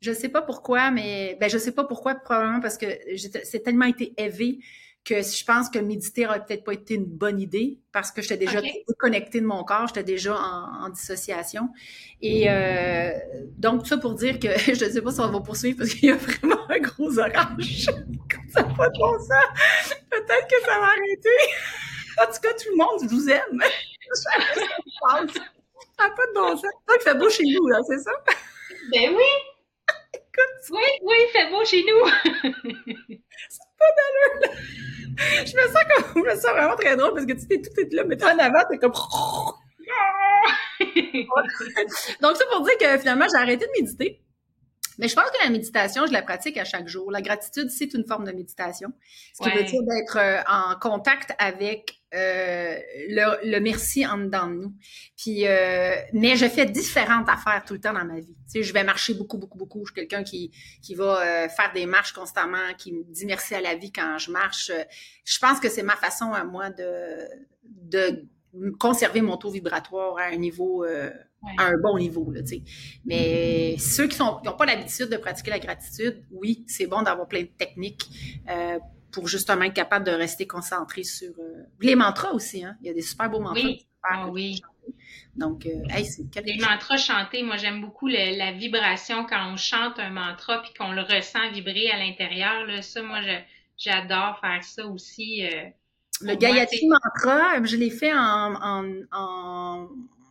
je 0.00 0.12
sais 0.12 0.28
pas 0.28 0.42
pourquoi, 0.42 0.90
mais 0.90 1.36
ben 1.40 1.50
je 1.50 1.58
sais 1.58 1.72
pas 1.72 1.84
pourquoi, 1.84 2.14
probablement 2.14 2.60
parce 2.60 2.78
que 2.78 2.86
c'est 3.44 3.62
tellement 3.62 3.86
été 3.86 4.14
élevé 4.16 4.60
que 5.04 5.22
je 5.22 5.44
pense 5.44 5.70
que 5.70 5.78
méditer 5.78 6.26
aurait 6.26 6.44
peut-être 6.44 6.64
pas 6.64 6.74
été 6.74 6.94
une 6.94 7.06
bonne 7.06 7.40
idée 7.40 7.78
parce 7.92 8.10
que 8.10 8.20
j'étais 8.20 8.36
déjà 8.36 8.60
déconnectée 8.60 9.40
de 9.40 9.46
mon 9.46 9.64
corps, 9.64 9.86
j'étais 9.88 10.04
déjà 10.04 10.36
en, 10.36 10.88
dissociation. 10.90 11.70
Et 12.20 12.50
euh, 12.50 13.10
donc, 13.56 13.82
tout 13.82 13.88
ça 13.88 13.98
pour 13.98 14.14
dire 14.14 14.38
que 14.38 14.48
je 14.58 14.84
ne 14.84 14.90
sais 14.90 15.02
pas 15.02 15.10
si 15.10 15.20
on 15.20 15.30
va 15.30 15.40
poursuivre 15.40 15.78
parce 15.78 15.94
qu'il 15.94 16.10
y 16.10 16.12
a 16.12 16.16
vraiment 16.16 16.70
un 16.70 16.78
gros 16.78 17.18
orage. 17.18 17.86
ça 18.48 18.62
n'a 18.62 18.74
pas 18.74 18.88
de 18.88 18.98
bon 18.98 19.18
sens. 19.18 19.94
Peut-être 20.10 20.46
que 20.48 20.60
ça 20.66 20.78
va 20.78 20.86
arrêter. 20.86 21.28
En 22.20 22.26
tout 22.26 22.40
cas, 22.42 22.52
tout 22.52 22.70
le 22.70 22.76
monde, 22.76 23.00
je 23.02 23.08
vous 23.08 23.28
aime. 23.30 23.62
ça 24.12 24.30
n'a 25.98 26.10
pas 26.10 26.26
de 26.26 26.34
bon 26.34 26.56
sens. 26.56 26.72
Ça 26.88 26.98
fait 27.00 27.18
beau 27.18 27.30
chez 27.30 27.44
nous, 27.44 27.66
là, 27.68 27.78
c'est 27.88 27.98
ça? 27.98 28.12
Ben 28.92 29.14
oui! 29.14 29.24
Oui, 30.70 30.82
oui, 31.02 31.16
il 31.26 31.30
fait 31.32 31.50
beau 31.50 31.64
chez 31.64 31.84
nous. 31.84 33.18
C'est 33.80 33.80
pas 33.80 33.94
d'allure, 33.96 34.52
Je 35.46 35.56
me 35.56 35.62
sens 35.72 35.84
comme, 35.94 36.22
je 36.22 36.28
me 36.30 36.34
sens 36.34 36.52
vraiment 36.52 36.76
très 36.76 36.96
drôle 36.96 37.14
parce 37.14 37.26
que 37.26 37.32
tu 37.32 37.46
t'es 37.46 37.60
tout 37.60 37.78
est 37.78 37.92
là, 37.92 38.04
mais 38.04 38.22
en 38.22 38.38
avant, 38.38 38.64
t'es 38.70 38.78
comme. 38.78 38.92
Donc, 42.22 42.36
ça 42.36 42.44
pour 42.50 42.62
dire 42.62 42.78
que 42.78 42.98
finalement, 42.98 43.26
j'ai 43.30 43.36
arrêté 43.36 43.66
de 43.66 43.70
méditer. 43.80 44.20
Mais 45.00 45.08
je 45.08 45.14
pense 45.14 45.24
que 45.30 45.42
la 45.42 45.50
méditation, 45.50 46.06
je 46.06 46.12
la 46.12 46.22
pratique 46.22 46.56
à 46.58 46.64
chaque 46.64 46.86
jour. 46.86 47.10
La 47.10 47.22
gratitude, 47.22 47.70
c'est 47.70 47.94
une 47.94 48.06
forme 48.06 48.24
de 48.24 48.32
méditation. 48.32 48.92
Ce 49.34 49.42
qui 49.42 49.56
veut 49.56 49.64
dire 49.64 49.80
d'être 49.82 50.18
euh, 50.18 50.40
en 50.46 50.78
contact 50.78 51.32
avec 51.38 52.00
euh, 52.12 52.74
le, 53.08 53.50
le, 53.50 53.60
merci 53.60 54.04
en 54.04 54.18
dedans 54.18 54.48
de 54.48 54.54
nous. 54.54 54.74
Puis, 55.16 55.46
euh, 55.46 55.94
mais 56.12 56.36
je 56.36 56.46
fais 56.46 56.66
différentes 56.66 57.28
affaires 57.28 57.62
tout 57.64 57.74
le 57.74 57.80
temps 57.80 57.92
dans 57.92 58.04
ma 58.04 58.18
vie. 58.18 58.34
Tu 58.52 58.60
sais, 58.60 58.62
je 58.62 58.72
vais 58.72 58.82
marcher 58.82 59.14
beaucoup, 59.14 59.38
beaucoup, 59.38 59.56
beaucoup. 59.56 59.86
Je 59.86 59.92
suis 59.92 59.94
quelqu'un 59.94 60.24
qui, 60.24 60.50
qui 60.82 60.94
va 60.94 61.20
euh, 61.20 61.48
faire 61.48 61.72
des 61.72 61.86
marches 61.86 62.12
constamment, 62.12 62.74
qui 62.76 62.92
me 62.92 63.04
dit 63.04 63.26
merci 63.26 63.54
à 63.54 63.60
la 63.60 63.76
vie 63.76 63.92
quand 63.92 64.18
je 64.18 64.32
marche. 64.32 64.72
Je 65.24 65.38
pense 65.38 65.60
que 65.60 65.68
c'est 65.68 65.84
ma 65.84 65.96
façon 65.96 66.32
à 66.32 66.42
moi 66.42 66.70
de, 66.70 67.28
de 67.62 68.26
conserver 68.80 69.20
mon 69.20 69.36
taux 69.36 69.50
vibratoire 69.50 70.18
à 70.18 70.24
un 70.24 70.36
niveau, 70.36 70.84
à 71.58 71.66
un 71.66 71.78
bon 71.78 71.98
niveau. 71.98 72.30
Là, 72.30 72.42
tu 72.42 72.48
sais. 72.48 72.62
Mais 73.04 73.76
ceux 73.78 74.08
qui 74.08 74.18
n'ont 74.20 74.56
pas 74.56 74.66
l'habitude 74.66 75.08
de 75.08 75.16
pratiquer 75.16 75.50
la 75.50 75.58
gratitude, 75.58 76.22
oui, 76.30 76.64
c'est 76.66 76.86
bon 76.86 77.02
d'avoir 77.02 77.28
plein 77.28 77.42
de 77.42 77.50
techniques 77.58 78.08
pour 79.10 79.28
justement 79.28 79.62
être 79.62 79.74
capable 79.74 80.06
de 80.06 80.12
rester 80.12 80.46
concentré 80.46 81.04
sur 81.04 81.32
euh, 81.38 81.64
les 81.80 81.94
mantras 81.94 82.32
aussi. 82.32 82.64
Hein? 82.64 82.76
Il 82.80 82.86
y 82.86 82.90
a 82.90 82.94
des 82.94 83.02
super 83.02 83.30
beaux 83.30 83.40
mantras. 83.40 83.62
Oui. 83.62 83.86
Ah, 84.02 84.28
oui. 84.28 84.62
Donc, 85.36 85.66
euh, 85.66 85.82
hey, 85.90 86.04
c'est 86.04 86.24
Les 86.44 86.58
mantras 86.58 86.96
chantés, 86.96 87.42
moi 87.42 87.56
j'aime 87.56 87.80
beaucoup 87.80 88.08
la 88.08 88.52
vibration 88.52 89.24
quand 89.26 89.52
on 89.52 89.56
chante 89.56 89.98
un 89.98 90.10
mantra 90.10 90.62
puis 90.62 90.72
qu'on 90.76 90.92
le 90.92 91.02
ressent 91.02 91.50
vibrer 91.52 91.90
à 91.90 91.98
l'intérieur. 91.98 92.66
Ça, 92.82 93.02
moi, 93.02 93.20
j'adore 93.76 94.38
faire 94.40 94.64
ça 94.64 94.86
aussi. 94.86 95.46
Euh, 95.46 95.68
le 96.22 96.34
Gayatri 96.34 96.86
Mantra, 96.86 97.62
je 97.62 97.76
l'ai 97.76 97.90
fait 97.90 98.12
en, 98.12 98.54
en, 98.54 98.92
en 99.12 99.88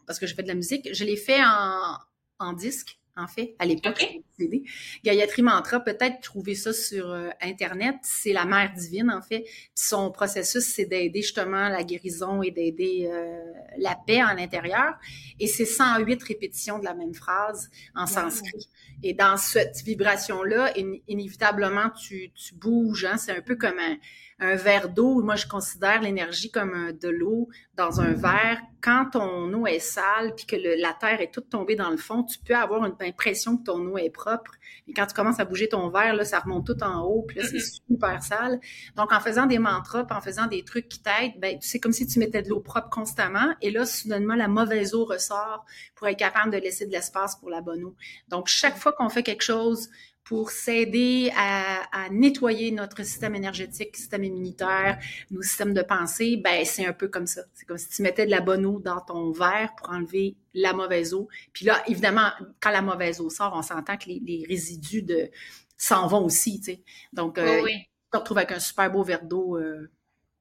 parce 0.09 0.17
que 0.17 0.25
je 0.25 0.33
fais 0.33 0.41
de 0.41 0.47
la 0.47 0.55
musique. 0.55 0.89
Je 0.91 1.05
l'ai 1.05 1.15
fait 1.15 1.39
en, 1.43 1.99
en 2.39 2.53
disque 2.53 2.97
en 3.15 3.27
fait, 3.27 3.55
à 3.59 3.65
l'époque. 3.65 4.01
Okay. 4.39 4.63
Gayatri 5.03 5.43
Mantra, 5.43 5.81
peut-être 5.81 6.21
trouver 6.21 6.55
ça 6.55 6.73
sur 6.73 7.11
euh, 7.11 7.29
Internet. 7.41 7.95
C'est 8.01 8.33
la 8.33 8.45
mère 8.45 8.73
divine, 8.73 9.11
en 9.11 9.21
fait. 9.21 9.45
son 9.75 10.09
processus, 10.09 10.63
c'est 10.63 10.85
d'aider 10.85 11.21
justement 11.21 11.69
la 11.69 11.83
guérison 11.83 12.41
et 12.41 12.49
d'aider 12.49 13.07
euh, 13.11 13.39
la 13.77 13.95
paix 14.07 14.23
en 14.23 14.33
l'intérieur. 14.33 14.97
Et 15.39 15.45
c'est 15.45 15.65
108 15.65 16.23
répétitions 16.23 16.79
de 16.79 16.85
la 16.85 16.95
même 16.95 17.13
phrase 17.13 17.69
en 17.93 18.07
sanskrit. 18.07 18.67
Et 19.03 19.13
dans 19.13 19.37
cette 19.37 19.83
vibration-là, 19.83 20.73
inévitablement, 21.07 21.91
tu, 21.91 22.31
tu 22.33 22.55
bouges. 22.55 23.05
Hein? 23.05 23.17
C'est 23.17 23.33
un 23.33 23.41
peu 23.41 23.55
comme 23.57 23.77
un 23.77 23.97
un 24.39 24.55
verre 24.55 24.89
d'eau, 24.89 25.21
moi 25.21 25.35
je 25.35 25.47
considère 25.47 26.01
l'énergie 26.01 26.51
comme 26.51 26.93
de 26.93 27.09
l'eau 27.09 27.49
dans 27.75 28.01
un 28.01 28.13
verre. 28.13 28.59
Quand 28.81 29.09
ton 29.11 29.53
eau 29.53 29.67
est 29.67 29.79
sale 29.79 30.33
puis 30.35 30.45
que 30.45 30.55
la 30.55 30.93
terre 30.93 31.19
est 31.19 31.33
toute 31.33 31.49
tombée 31.49 31.75
dans 31.75 31.89
le 31.89 31.97
fond, 31.97 32.23
tu 32.23 32.39
peux 32.39 32.55
avoir 32.55 32.85
une 32.85 32.95
impression 33.01 33.57
que 33.57 33.63
ton 33.63 33.85
eau 33.87 33.97
est 33.97 34.09
propre. 34.09 34.51
Et 34.87 34.93
quand 34.93 35.05
tu 35.05 35.13
commences 35.13 35.39
à 35.39 35.45
bouger 35.45 35.67
ton 35.67 35.89
verre, 35.89 36.15
là, 36.15 36.23
ça 36.23 36.39
remonte 36.39 36.65
tout 36.65 36.83
en 36.83 37.01
haut, 37.03 37.23
puis 37.27 37.37
là, 37.37 37.43
c'est 37.45 37.59
super 37.59 38.23
sale. 38.23 38.59
Donc, 38.95 39.11
en 39.11 39.19
faisant 39.19 39.45
des 39.45 39.59
mantras, 39.59 40.05
en 40.09 40.21
faisant 40.21 40.47
des 40.47 40.63
trucs 40.63 40.87
qui 40.87 41.01
t'aident, 41.01 41.39
ben, 41.39 41.57
c'est 41.61 41.79
comme 41.79 41.91
si 41.91 42.07
tu 42.07 42.19
mettais 42.19 42.41
de 42.41 42.49
l'eau 42.49 42.59
propre 42.59 42.89
constamment. 42.89 43.53
Et 43.61 43.69
là, 43.69 43.85
soudainement, 43.85 44.35
la 44.35 44.47
mauvaise 44.47 44.95
eau 44.95 45.05
ressort 45.05 45.65
pour 45.95 46.07
être 46.07 46.17
capable 46.17 46.51
de 46.51 46.57
laisser 46.57 46.85
de 46.85 46.91
l'espace 46.91 47.35
pour 47.35 47.49
la 47.49 47.61
bonne 47.61 47.83
eau. 47.83 47.95
Donc, 48.29 48.47
chaque 48.47 48.77
fois 48.77 48.93
qu'on 48.93 49.09
fait 49.09 49.23
quelque 49.23 49.43
chose 49.43 49.89
pour 50.29 50.51
s'aider 50.51 51.31
à, 51.35 52.07
nettoyer 52.11 52.69
notre 52.69 53.01
système 53.01 53.33
énergétique, 53.33 53.97
système 53.97 54.23
immunitaire, 54.23 54.99
nos 55.31 55.41
systèmes 55.41 55.73
de 55.73 55.81
pensée, 55.81 56.37
ben 56.37 56.63
c'est 56.65 56.85
un 56.85 56.93
peu 56.93 57.07
comme 57.07 57.25
ça. 57.25 57.41
C'est 57.55 57.65
comme 57.65 57.79
si 57.79 57.89
tu 57.89 58.03
mettais 58.03 58.27
de 58.27 58.31
la 58.31 58.39
bonne 58.39 58.63
eau 58.63 58.79
dans 58.79 59.01
ton 59.01 59.31
verre 59.31 59.73
pour 59.75 59.89
enlever 59.89 60.35
la 60.53 60.73
mauvaise 60.73 61.15
eau. 61.15 61.27
Puis 61.51 61.65
là, 61.65 61.81
évidemment, 61.87 62.29
quand 62.59 62.69
la 62.69 62.83
mauvaise 62.83 63.19
eau 63.21 63.31
sort, 63.31 63.53
on 63.55 63.63
s'entend 63.63 63.97
que 63.97 64.07
les, 64.07 64.45
résidus 64.47 65.01
de 65.01 65.31
s'en 65.77 66.05
vont 66.05 66.25
aussi, 66.25 66.59
tu 66.59 66.73
sais. 66.73 66.83
Donc, 67.11 67.39
euh, 67.39 67.65
tu 67.65 67.87
te 68.11 68.17
retrouves 68.17 68.37
avec 68.37 68.51
un 68.51 68.59
super 68.59 68.91
beau 68.91 69.01
verre 69.01 69.23
d'eau 69.23 69.57
euh, 69.57 69.89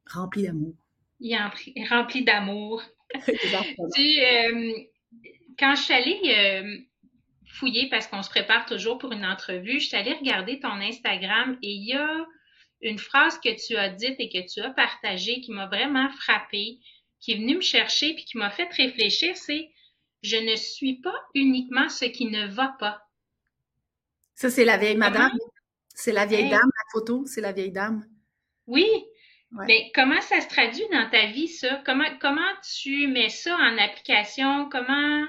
rempli 0.05 0.43
d'amour. 0.43 0.75
Il 1.19 1.33
est 1.33 1.89
rempli 1.89 2.25
d'amour. 2.25 2.83
tu, 3.25 4.21
euh, 4.21 4.73
quand 5.59 5.75
je 5.77 5.83
suis 5.83 5.95
allée 5.95 6.85
fouiller 7.49 7.89
parce 7.89 8.07
qu'on 8.07 8.23
se 8.23 8.31
prépare 8.31 8.67
toujours 8.67 8.99
pour 8.99 9.13
une 9.13 9.25
entrevue. 9.25 9.81
Je 9.81 9.89
suis 9.89 9.97
allée 9.97 10.15
regarder 10.15 10.61
ton 10.61 10.81
Instagram 10.81 11.59
et 11.63 11.71
il 11.71 11.89
y 11.89 11.95
a 11.95 12.27
une 12.83 12.99
phrase 12.99 13.39
que 13.39 13.67
tu 13.67 13.77
as 13.77 13.89
dite 13.89 14.17
et 14.19 14.29
que 14.29 14.47
tu 14.53 14.61
as 14.61 14.71
partagée 14.71 15.41
qui 15.41 15.53
m'a 15.53 15.67
vraiment 15.67 16.09
frappée, 16.11 16.79
qui 17.21 17.33
est 17.33 17.37
venue 17.37 17.57
me 17.57 17.61
chercher 17.61 18.15
puis 18.15 18.25
qui 18.25 18.39
m'a 18.39 18.51
fait 18.51 18.69
réfléchir, 18.73 19.37
c'est 19.37 19.71
je 20.23 20.37
ne 20.37 20.57
suis 20.57 21.01
pas 21.01 21.15
uniquement 21.35 21.89
ce 21.89 22.05
qui 22.05 22.27
ne 22.27 22.47
va 22.49 22.77
pas. 22.79 23.03
Ça, 24.35 24.51
c'est 24.51 24.65
la 24.65 24.77
vieille 24.77 24.97
madame. 24.97 25.33
C'est 25.95 26.13
la 26.13 26.27
vieille 26.27 26.49
dame, 26.49 26.61
la 26.61 26.85
photo, 26.93 27.25
c'est 27.27 27.41
la 27.41 27.53
vieille 27.53 27.73
dame. 27.73 28.07
Oui. 28.69 28.87
Mais 29.51 29.91
comment 29.95 30.21
ça 30.21 30.41
se 30.41 30.49
traduit 30.49 30.87
dans 30.93 31.09
ta 31.11 31.27
vie, 31.27 31.49
ça? 31.49 31.83
Comment, 31.85 32.09
comment 32.21 32.41
tu 32.77 33.09
mets 33.09 33.31
ça 33.31 33.57
en 33.57 33.79
application? 33.79 34.69
Comment. 34.69 35.25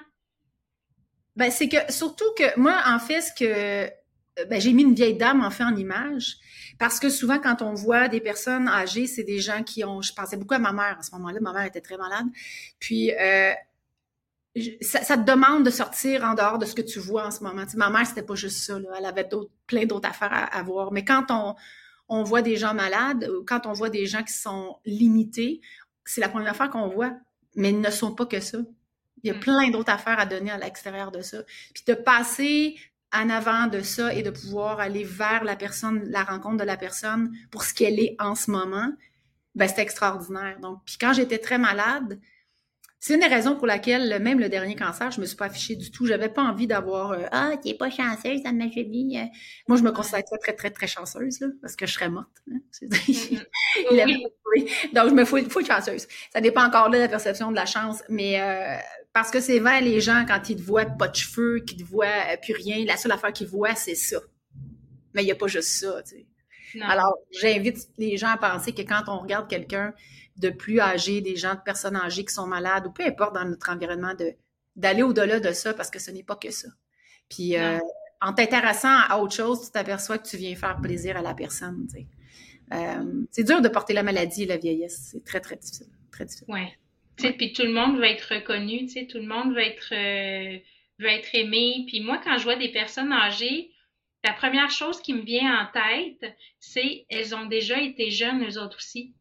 Ben, 1.39 1.51
c'est 1.51 1.69
que 1.69 1.77
surtout 1.89 2.29
que 2.37 2.59
moi, 2.59 2.75
en 2.85 2.99
fait, 2.99 3.21
ce 3.21 3.31
que 3.31 3.89
ben, 4.49 4.59
j'ai 4.59 4.73
mis 4.73 4.83
une 4.83 4.93
vieille 4.93 5.15
dame 5.15 5.41
en 5.41 5.49
fait 5.49 5.63
en 5.63 5.73
image 5.73 6.35
parce 6.77 6.99
que 6.99 7.09
souvent 7.09 7.39
quand 7.39 7.61
on 7.61 7.73
voit 7.73 8.09
des 8.09 8.19
personnes 8.19 8.67
âgées, 8.67 9.07
c'est 9.07 9.23
des 9.23 9.39
gens 9.39 9.63
qui 9.63 9.85
ont. 9.85 10.01
Je 10.01 10.11
pensais 10.13 10.35
beaucoup 10.35 10.55
à 10.55 10.59
ma 10.59 10.73
mère 10.73 10.97
à 10.99 11.01
ce 11.01 11.11
moment-là. 11.11 11.39
Ma 11.39 11.53
mère 11.53 11.63
était 11.63 11.79
très 11.79 11.95
malade. 11.95 12.25
Puis 12.77 13.13
euh, 13.13 13.53
ça, 14.81 15.15
te 15.15 15.23
demande 15.23 15.63
de 15.63 15.69
sortir 15.69 16.25
en 16.25 16.33
dehors 16.33 16.57
de 16.57 16.65
ce 16.65 16.75
que 16.75 16.81
tu 16.81 16.99
vois 16.99 17.25
en 17.25 17.31
ce 17.31 17.41
moment. 17.41 17.63
Tu 17.63 17.71
sais, 17.71 17.77
ma 17.77 17.89
mère, 17.89 18.05
c'était 18.05 18.23
pas 18.23 18.35
juste 18.35 18.57
ça. 18.57 18.77
Là. 18.77 18.89
Elle 18.97 19.05
avait 19.05 19.29
plein 19.65 19.85
d'autres 19.85 20.09
affaires 20.09 20.49
à, 20.51 20.61
voir. 20.63 20.91
Mais 20.91 21.05
quand 21.05 21.31
on, 21.31 21.55
on 22.09 22.23
voit 22.23 22.41
des 22.41 22.57
gens 22.57 22.73
malades, 22.73 23.29
quand 23.47 23.65
on 23.65 23.71
voit 23.71 23.89
des 23.89 24.07
gens 24.07 24.23
qui 24.23 24.33
sont 24.33 24.75
limités, 24.85 25.61
c'est 26.03 26.19
la 26.19 26.27
première 26.27 26.55
fois 26.57 26.67
qu'on 26.67 26.89
voit. 26.89 27.13
Mais 27.55 27.69
ils 27.69 27.79
ne 27.79 27.91
sont 27.91 28.13
pas 28.13 28.25
que 28.25 28.41
ça. 28.41 28.57
Il 29.23 29.27
y 29.27 29.31
a 29.31 29.35
mm. 29.35 29.39
plein 29.39 29.69
d'autres 29.69 29.91
affaires 29.91 30.19
à 30.19 30.25
donner 30.25 30.51
à 30.51 30.57
l'extérieur 30.57 31.11
de 31.11 31.21
ça. 31.21 31.39
Puis 31.73 31.83
de 31.87 31.93
passer 31.93 32.75
en 33.13 33.29
avant 33.29 33.67
de 33.67 33.81
ça 33.81 34.13
et 34.13 34.21
de 34.21 34.29
pouvoir 34.29 34.79
aller 34.79 35.03
vers 35.03 35.43
la 35.43 35.55
personne, 35.55 36.03
la 36.09 36.23
rencontre 36.23 36.57
de 36.57 36.63
la 36.63 36.77
personne 36.77 37.35
pour 37.51 37.63
ce 37.63 37.73
qu'elle 37.73 37.99
est 37.99 38.15
en 38.19 38.35
ce 38.35 38.51
moment, 38.51 38.91
ben 39.55 39.67
c'est 39.67 39.81
extraordinaire. 39.81 40.59
Donc, 40.59 40.81
puis 40.85 40.97
quand 40.99 41.13
j'étais 41.13 41.39
très 41.39 41.57
malade, 41.57 42.19
c'est 43.01 43.13
une 43.13 43.21
des 43.21 43.27
raisons 43.27 43.55
pour 43.55 43.65
laquelle, 43.65 44.21
même 44.21 44.39
le 44.39 44.49
dernier 44.49 44.75
cancer, 44.75 45.09
je 45.09 45.21
me 45.21 45.25
suis 45.25 45.37
pas 45.37 45.45
affichée 45.45 45.77
du 45.77 45.89
tout. 45.89 46.05
J'avais 46.05 46.27
pas 46.27 46.43
envie 46.43 46.67
d'avoir 46.67 47.13
euh, 47.13 47.23
Ah, 47.31 47.51
tu 47.63 47.73
pas 47.75 47.89
chanceuse, 47.89 48.41
Anne 48.43 48.57
Majulie. 48.57 49.17
Euh. 49.17 49.23
Moi, 49.69 49.77
je 49.77 49.83
me 49.83 49.91
considère 49.91 50.25
très, 50.25 50.37
très, 50.37 50.53
très, 50.53 50.69
très 50.69 50.87
chanceuse, 50.87 51.39
là, 51.39 51.47
parce 51.61 51.77
que 51.77 51.85
je 51.85 51.93
serais 51.93 52.09
morte. 52.09 52.27
Hein. 52.51 52.57
Donc, 54.93 55.09
je 55.09 55.13
me 55.13 55.23
fous, 55.23 55.49
fous 55.49 55.65
chanceuse. 55.65 56.09
Ça 56.33 56.41
dépend 56.41 56.65
encore 56.65 56.89
de 56.89 56.97
la 56.97 57.07
perception 57.07 57.51
de 57.51 57.55
la 57.55 57.65
chance. 57.65 58.03
Mais 58.09 58.41
euh, 58.41 58.75
parce 59.13 59.31
que 59.31 59.39
c'est 59.39 59.59
vrai, 59.59 59.81
les 59.81 60.01
gens, 60.01 60.25
quand 60.27 60.49
ils 60.49 60.55
te 60.55 60.61
voient 60.61 60.85
pas 60.85 61.07
de 61.07 61.15
cheveux, 61.15 61.59
qu'ils 61.59 61.77
te 61.77 61.83
voient 61.83 62.05
euh, 62.05 62.37
plus 62.41 62.53
rien, 62.53 62.85
la 62.85 62.97
seule 62.97 63.11
affaire 63.11 63.33
qu'ils 63.33 63.47
voient, 63.47 63.75
c'est 63.75 63.95
ça. 63.95 64.19
Mais 65.13 65.23
il 65.23 65.25
n'y 65.25 65.31
a 65.31 65.35
pas 65.35 65.47
juste 65.47 65.69
ça, 65.69 66.03
tu 66.03 66.17
sais. 66.17 66.25
Alors, 66.81 67.17
j'invite 67.31 67.89
les 67.97 68.15
gens 68.17 68.29
à 68.29 68.37
penser 68.37 68.73
que 68.73 68.83
quand 68.83 69.03
on 69.07 69.17
regarde 69.19 69.49
quelqu'un 69.49 69.93
de 70.37 70.49
plus 70.49 70.79
âgé, 70.79 71.19
des 71.21 71.35
gens, 71.35 71.55
de 71.55 71.59
personnes 71.59 71.95
âgées 71.95 72.23
qui 72.23 72.33
sont 72.33 72.45
malades, 72.45 72.85
ou 72.85 72.91
peu 72.91 73.03
importe 73.03 73.33
dans 73.33 73.45
notre 73.45 73.69
environnement, 73.71 74.13
de 74.13 74.33
d'aller 74.75 75.01
au-delà 75.01 75.41
de 75.41 75.51
ça 75.51 75.73
parce 75.73 75.89
que 75.89 75.99
ce 75.99 76.11
n'est 76.11 76.23
pas 76.23 76.37
que 76.37 76.51
ça. 76.51 76.69
Puis, 77.27 77.57
euh, 77.57 77.79
en 78.21 78.33
t'intéressant 78.33 78.95
à 79.09 79.17
autre 79.17 79.33
chose, 79.33 79.65
tu 79.65 79.71
t'aperçois 79.71 80.19
que 80.19 80.27
tu 80.27 80.37
viens 80.37 80.55
faire 80.55 80.79
plaisir 80.79 81.17
à 81.17 81.21
la 81.21 81.33
personne, 81.33 81.87
tu 81.87 82.01
sais. 82.01 82.07
Euh, 82.71 83.23
c'est 83.31 83.43
dur 83.43 83.61
de 83.61 83.67
porter 83.67 83.93
la 83.93 84.03
maladie 84.03 84.43
et 84.43 84.45
la 84.45 84.57
vieillesse. 84.57 85.09
C'est 85.11 85.25
très, 85.25 85.41
très 85.41 85.55
difficile. 85.55 85.87
Très 86.11 86.25
difficile. 86.25 86.45
Ouais 86.47 86.77
puis 87.37 87.53
tout 87.53 87.63
le 87.63 87.71
monde 87.71 87.99
va 87.99 88.09
être 88.09 88.33
reconnu, 88.33 88.85
tu 88.85 88.89
sais, 88.89 89.07
tout 89.07 89.17
le 89.17 89.27
monde 89.27 89.53
va 89.53 89.63
être, 89.63 89.93
euh, 89.93 90.57
va 90.99 91.13
être 91.13 91.33
aimé. 91.35 91.85
Puis 91.87 92.01
moi, 92.01 92.19
quand 92.23 92.37
je 92.37 92.43
vois 92.43 92.55
des 92.55 92.69
personnes 92.69 93.11
âgées, 93.11 93.71
la 94.23 94.33
première 94.33 94.69
chose 94.69 95.01
qui 95.01 95.13
me 95.13 95.21
vient 95.21 95.61
en 95.61 95.71
tête, 95.71 96.35
c'est 96.59 97.05
elles 97.09 97.33
ont 97.35 97.45
déjà 97.45 97.79
été 97.79 98.11
jeunes, 98.11 98.45
eux 98.45 98.61
autres 98.61 98.77
aussi. 98.77 99.13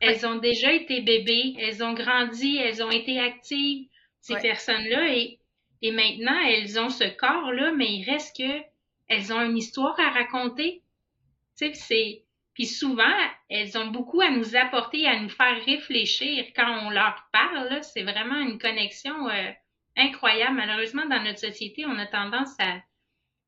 Elles 0.00 0.26
ont 0.26 0.36
déjà 0.36 0.72
été 0.72 1.00
bébés, 1.00 1.54
elles 1.58 1.82
ont 1.82 1.94
grandi, 1.94 2.56
elles 2.56 2.82
ont 2.82 2.90
été 2.90 3.18
actives, 3.18 3.88
ces 4.20 4.36
personnes-là, 4.36 5.14
et, 5.14 5.38
et 5.82 5.92
maintenant, 5.92 6.38
elles 6.46 6.78
ont 6.78 6.90
ce 6.90 7.04
corps-là, 7.04 7.72
mais 7.72 7.92
il 7.92 8.04
reste 8.04 8.36
que 8.36 8.62
elles 9.08 9.32
ont 9.32 9.40
une 9.40 9.56
histoire 9.56 9.98
à 10.00 10.10
raconter. 10.10 10.82
Tu 11.56 11.66
sais, 11.66 11.74
c'est 11.74 12.23
puis 12.54 12.66
souvent, 12.66 13.12
elles 13.50 13.76
ont 13.76 13.88
beaucoup 13.88 14.20
à 14.20 14.30
nous 14.30 14.54
apporter, 14.54 15.06
à 15.06 15.18
nous 15.18 15.28
faire 15.28 15.62
réfléchir 15.64 16.46
quand 16.54 16.86
on 16.86 16.90
leur 16.90 17.28
parle. 17.32 17.82
C'est 17.82 18.04
vraiment 18.04 18.38
une 18.38 18.58
connexion 18.58 19.28
euh, 19.28 19.50
incroyable. 19.96 20.56
Malheureusement, 20.56 21.04
dans 21.06 21.22
notre 21.22 21.40
société, 21.40 21.84
on 21.84 21.98
a 21.98 22.06
tendance 22.06 22.54
à, 22.60 22.76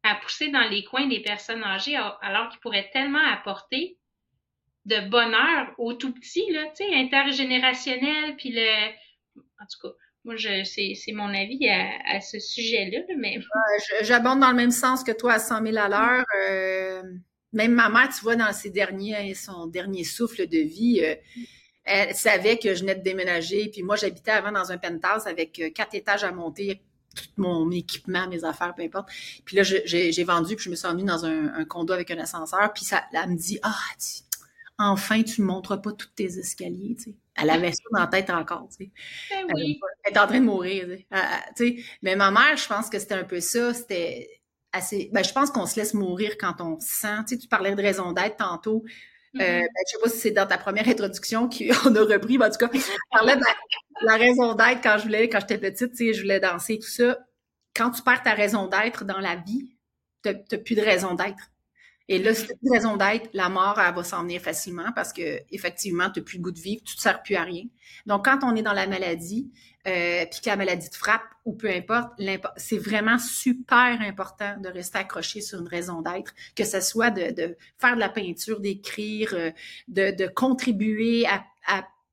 à 0.03 0.17
pousser 0.17 0.49
dans 0.49 0.69
les 0.69 0.83
coins 0.85 1.07
des 1.07 1.21
personnes 1.21 1.63
âgées 1.63 1.97
alors 2.21 2.49
qu'ils 2.49 2.61
pourraient 2.61 2.91
tellement 2.93 3.25
apporter 3.33 3.97
de 4.87 5.09
bonheur 5.09 5.73
aux 5.79 5.95
tout 5.95 6.13
petits, 6.13 6.51
là, 6.53 6.65
tu 6.77 6.85
sais, 6.85 6.95
intergénérationnel, 6.95 8.37
puis 8.37 8.51
le... 8.53 8.89
En 9.61 9.67
tout 9.67 9.89
cas, 9.89 9.95
moi, 10.25 10.37
je, 10.37 10.65
c'est, 10.65 10.95
c'est 10.95 11.13
mon 11.13 11.33
avis 11.33 11.69
à, 11.69 11.91
à 12.07 12.21
ce 12.21 12.39
sujet-là, 12.39 13.01
mais... 13.17 13.39
j'abonde 14.03 14.41
dans 14.41 14.51
le 14.51 14.57
même 14.57 14.71
sens 14.71 15.05
que 15.05 15.13
toi 15.13 15.35
à 15.35 15.39
100 15.39 15.63
000 15.63 15.77
à 15.77 15.89
l'heure. 15.89 16.25
Euh, 16.41 17.03
même 17.57 17.73
ma 17.73 17.89
mère, 17.89 18.11
tu 18.15 18.23
vois, 18.23 18.37
dans 18.37 18.53
ses 18.53 18.71
derniers, 18.71 19.35
son 19.35 19.67
dernier 19.67 20.05
souffle 20.05 20.47
de 20.47 20.59
vie, 20.59 21.01
euh, 21.03 21.15
elle 21.85 22.15
savait 22.15 22.59
que 22.59 22.75
je 22.75 22.81
venais 22.81 22.95
de 22.95 23.03
déménager. 23.03 23.71
Puis 23.71 23.83
moi, 23.83 23.97
j'habitais 23.97 24.33
avant 24.33 24.53
dans 24.53 24.71
un 24.71 24.79
penthouse 24.79 25.27
avec 25.27 25.59
euh, 25.59 25.71
quatre 25.71 25.95
étages 25.95 26.23
à 26.23 26.33
monter, 26.33 26.83
tout 27.15 27.25
mon 27.39 27.71
équipement, 27.71 28.29
mes 28.29 28.45
affaires, 28.45 28.75
peu 28.75 28.83
importe. 28.83 29.09
Puis 29.47 29.57
là, 29.57 29.63
j'ai 29.63 30.25
vendu, 30.25 30.55
puis 30.55 30.67
je 30.67 30.71
me 30.71 30.75
suis 30.75 30.87
emmenée 30.87 31.05
dans 31.05 31.25
un, 31.25 31.65
condo 31.65 31.95
avec 31.95 32.11
un 32.11 32.19
ascenseur. 32.19 32.73
Puis 32.75 32.85
ça, 32.85 33.05
elle 33.11 33.31
me 33.31 33.37
dit, 33.37 33.59
ah, 33.63 33.75
enfin, 34.77 35.23
tu 35.23 35.41
ne 35.41 35.47
montres 35.47 35.81
pas 35.81 35.93
tous 35.93 36.09
tes 36.15 36.39
escaliers, 36.39 36.95
tu 36.97 37.05
sais. 37.05 37.15
Elle 37.39 37.51
avait 37.51 37.73
ça 37.73 37.83
dans 37.93 38.01
la 38.01 38.07
tête 38.07 38.31
encore, 38.31 38.69
tu 38.69 38.85
sais. 38.85 38.91
Ben 39.31 39.47
oui. 39.55 39.79
Elle, 40.05 40.11
était 40.11 40.21
en 40.21 40.27
train 40.27 40.41
de 40.41 40.45
mourir, 40.45 40.89
tu 41.57 41.77
sais. 41.77 41.85
Mais 42.03 42.17
ma 42.17 42.31
mère, 42.31 42.57
je 42.57 42.67
pense 42.67 42.91
que 42.91 42.99
c'était 42.99 43.15
un 43.15 43.25
peu 43.25 43.41
ça. 43.41 43.73
C'était 43.73 44.29
ben, 44.73 45.25
je 45.25 45.33
pense 45.33 45.51
qu'on 45.51 45.67
se 45.67 45.77
laisse 45.77 45.95
mourir 45.95 46.37
quand 46.39 46.61
on 46.61 46.79
sent. 46.81 47.25
Tu 47.29 47.35
sais, 47.35 47.39
tu 47.39 47.49
parlais 47.49 47.75
de 47.75 47.81
raison 47.81 48.13
d'être 48.13 48.37
tantôt. 48.37 48.85
Euh, 49.37 49.39
mm-hmm. 49.39 49.61
ben, 49.61 49.69
je 49.87 49.91
sais 49.91 50.03
pas 50.03 50.09
si 50.11 50.19
c'est 50.19 50.31
dans 50.31 50.47
ta 50.47 50.59
première 50.59 50.89
introduction 50.89 51.49
qu'on 51.49 51.95
a 51.95 52.01
repris, 52.01 52.39
mais 52.39 52.47
en 52.47 52.51
tout 52.51 52.59
cas, 52.59 52.71
je 52.73 52.81
parlais 53.11 53.37
de 53.37 53.43
la, 54.03 54.17
raison 54.17 54.55
d'être 54.55 54.83
quand 54.83 54.99
je 54.99 55.05
voulais, 55.05 55.29
quand 55.29 55.41
j'étais 55.41 55.59
petite, 55.59 55.91
tu 55.93 55.97
sais, 55.97 56.15
je 56.15 56.23
voulais 56.23 56.41
danser, 56.41 56.79
tout 56.79 56.89
ça. 56.89 57.19
Quand 57.75 57.91
tu 57.91 58.03
perds 58.03 58.23
ta 58.23 58.33
raison 58.33 58.67
d'être 58.67 59.05
dans 59.05 59.19
la 59.19 59.37
vie, 59.37 59.77
tu 60.23 60.31
n'as 60.31 60.59
plus 60.59 60.75
de 60.75 60.81
raison 60.81 61.15
d'être. 61.15 61.51
Et 62.09 62.19
là, 62.19 62.35
c'est 62.35 62.57
une 62.63 62.73
raison 62.73 62.97
d'être, 62.97 63.29
la 63.33 63.49
mort, 63.49 63.81
elle 63.81 63.95
va 63.95 64.05
s'en 64.05 64.23
venir 64.23 64.41
facilement 64.41 64.93
parce 64.95 65.13
que 65.13 65.41
effectivement, 65.51 66.09
tu 66.11 66.21
n'as 66.21 66.25
plus 66.25 66.39
le 66.39 66.43
goût 66.45 66.53
de 66.53 66.61
vivre, 66.61 66.83
tu 66.85 66.95
ne 66.95 66.97
te 66.97 67.03
sers 67.03 67.23
plus 67.23 67.35
à 67.35 67.43
rien. 67.43 67.65
Donc, 68.07 68.25
quand 68.25 68.39
on 68.43 68.55
est 68.55 68.63
dans 68.63 68.73
la 68.73 68.87
maladie, 68.87 69.51
euh, 69.87 70.25
puis 70.31 70.41
que 70.41 70.49
la 70.49 70.57
maladie 70.57 70.89
te 70.89 70.97
frappe 70.97 71.23
ou 71.45 71.55
peu 71.55 71.69
importe, 71.69 72.13
c'est 72.57 72.79
vraiment 72.79 73.19
super 73.19 74.01
important 74.01 74.57
de 74.61 74.69
rester 74.69 74.99
accroché 74.99 75.41
sur 75.41 75.61
une 75.61 75.69
raison 75.69 76.01
d'être, 76.03 76.33
que 76.57 76.65
ce 76.65 76.81
soit 76.81 77.11
de, 77.11 77.57
faire 77.79 77.95
de 77.95 78.01
la 78.01 78.09
peinture, 78.09 78.61
d'écrire, 78.61 79.35
euh, 79.35 79.51
de, 79.89 80.27
contribuer 80.29 81.27
à, 81.27 81.45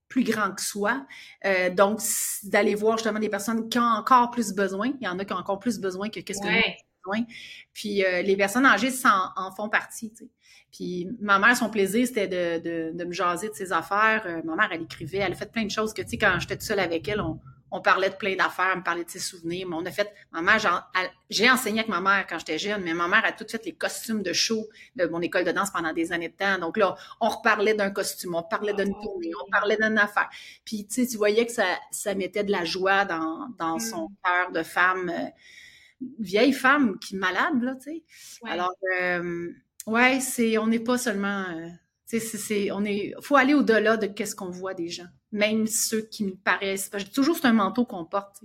plus 0.07 0.23
grand 0.23 0.51
que 0.51 0.61
soi. 0.61 1.07
Euh, 1.43 1.71
donc, 1.71 1.99
d'aller 2.43 2.75
voir 2.75 2.97
justement 2.97 3.17
des 3.17 3.29
personnes 3.29 3.67
qui 3.67 3.79
ont 3.79 3.81
encore 3.81 4.29
plus 4.29 4.53
besoin. 4.53 4.93
Il 5.01 5.05
y 5.05 5.07
en 5.07 5.17
a 5.17 5.25
qui 5.25 5.33
ont 5.33 5.37
encore 5.37 5.57
plus 5.57 5.79
besoin 5.79 6.09
que 6.09 6.19
qu'est-ce 6.19 6.39
que 6.39 6.92
Puis 7.73 8.03
les 8.23 8.37
personnes 8.37 8.65
âgées 8.65 8.91
en, 9.05 9.47
en 9.47 9.51
font 9.51 9.69
partie. 9.69 10.13
Puis 10.71 11.07
ma 11.19 11.39
mère, 11.39 11.55
son 11.55 11.69
plaisir, 11.69 12.07
c'était 12.07 12.27
de, 12.27 12.91
de, 12.95 13.03
me 13.03 13.11
jaser 13.11 13.49
de 13.49 13.53
ses 13.53 13.71
affaires. 13.71 14.25
ma 14.43 14.55
mère, 14.55 14.69
elle 14.71 14.83
écrivait, 14.83 15.19
elle 15.19 15.33
a 15.33 15.35
fait 15.35 15.51
plein 15.51 15.65
de 15.65 15.71
choses 15.71 15.93
que, 15.93 16.01
tu 16.01 16.09
sais, 16.09 16.17
quand 16.17 16.37
j'étais 16.39 16.55
toute 16.55 16.65
seule 16.65 16.79
avec 16.79 17.07
elle, 17.07 17.21
on, 17.21 17.39
on 17.73 17.81
parlait 17.81 18.11
de 18.11 18.15
plein 18.15 18.35
d'affaires, 18.35 18.69
elle 18.71 18.77
me 18.77 18.83
parlait 18.83 19.03
de 19.03 19.09
ses 19.09 19.19
souvenirs. 19.19 19.67
Mais 19.67 19.75
on 19.75 19.83
a 19.83 19.91
fait, 19.91 20.13
ma 20.31 20.43
mère, 20.43 20.59
j'ai 21.31 21.49
enseigné 21.49 21.79
avec 21.79 21.89
ma 21.89 22.01
mère 22.01 22.27
quand 22.29 22.37
j'étais 22.37 22.59
jeune, 22.59 22.83
mais 22.83 22.93
ma 22.93 23.07
mère 23.07 23.25
a 23.25 23.31
tout 23.31 23.45
fait 23.49 23.65
les 23.65 23.73
costumes 23.73 24.21
de 24.21 24.31
show 24.31 24.67
de 24.95 25.07
mon 25.07 25.19
école 25.21 25.43
de 25.43 25.51
danse 25.51 25.71
pendant 25.71 25.91
des 25.91 26.11
années 26.13 26.29
de 26.29 26.35
temps. 26.35 26.59
Donc 26.59 26.77
là, 26.77 26.95
on 27.19 27.29
reparlait 27.29 27.73
d'un 27.73 27.89
costume, 27.89 28.35
on 28.35 28.43
parlait 28.43 28.75
d'une 28.75 28.93
tournée, 29.01 29.31
on 29.43 29.49
parlait 29.49 29.75
d'une 29.75 29.97
affaire. 29.97 30.29
Puis, 30.63 30.85
tu 30.85 31.01
sais, 31.01 31.07
tu 31.07 31.17
voyais 31.17 31.47
que 31.47 31.51
ça, 31.51 31.65
ça 31.89 32.13
mettait 32.13 32.43
de 32.43 32.51
la 32.51 32.63
joie 32.63 33.05
dans, 33.05 33.47
dans 33.57 33.79
son 33.79 34.07
mm. 34.07 34.15
cœur 34.23 34.51
de 34.51 34.61
femme, 34.61 35.09
euh, 35.09 35.29
vieille 36.19 36.53
femme 36.53 36.99
qui 36.99 37.15
est 37.15 37.19
malade, 37.19 37.61
là, 37.61 37.75
tu 37.75 37.91
sais. 37.91 38.03
Alors, 38.45 38.73
euh, 39.01 39.51
ouais, 39.87 40.19
c'est, 40.19 40.57
on 40.57 40.67
n'est 40.67 40.79
pas 40.79 40.97
seulement, 40.97 41.45
euh, 41.49 41.67
tu 42.07 42.19
sais, 42.19 42.37
c'est, 42.37 42.71
on 42.71 42.83
est, 42.85 43.13
faut 43.21 43.35
aller 43.35 43.53
au-delà 43.53 43.97
de 43.97 44.07
qu'est-ce 44.07 44.35
qu'on 44.35 44.49
voit 44.49 44.73
des 44.73 44.89
gens 44.89 45.07
même 45.33 45.67
ceux 45.67 46.03
qui 46.03 46.23
me 46.23 46.35
paraissent. 46.35 46.89
Toujours 47.13 47.35
c'est 47.35 47.47
un 47.47 47.53
manteau 47.53 47.85
qu'on 47.85 48.05
porte. 48.05 48.41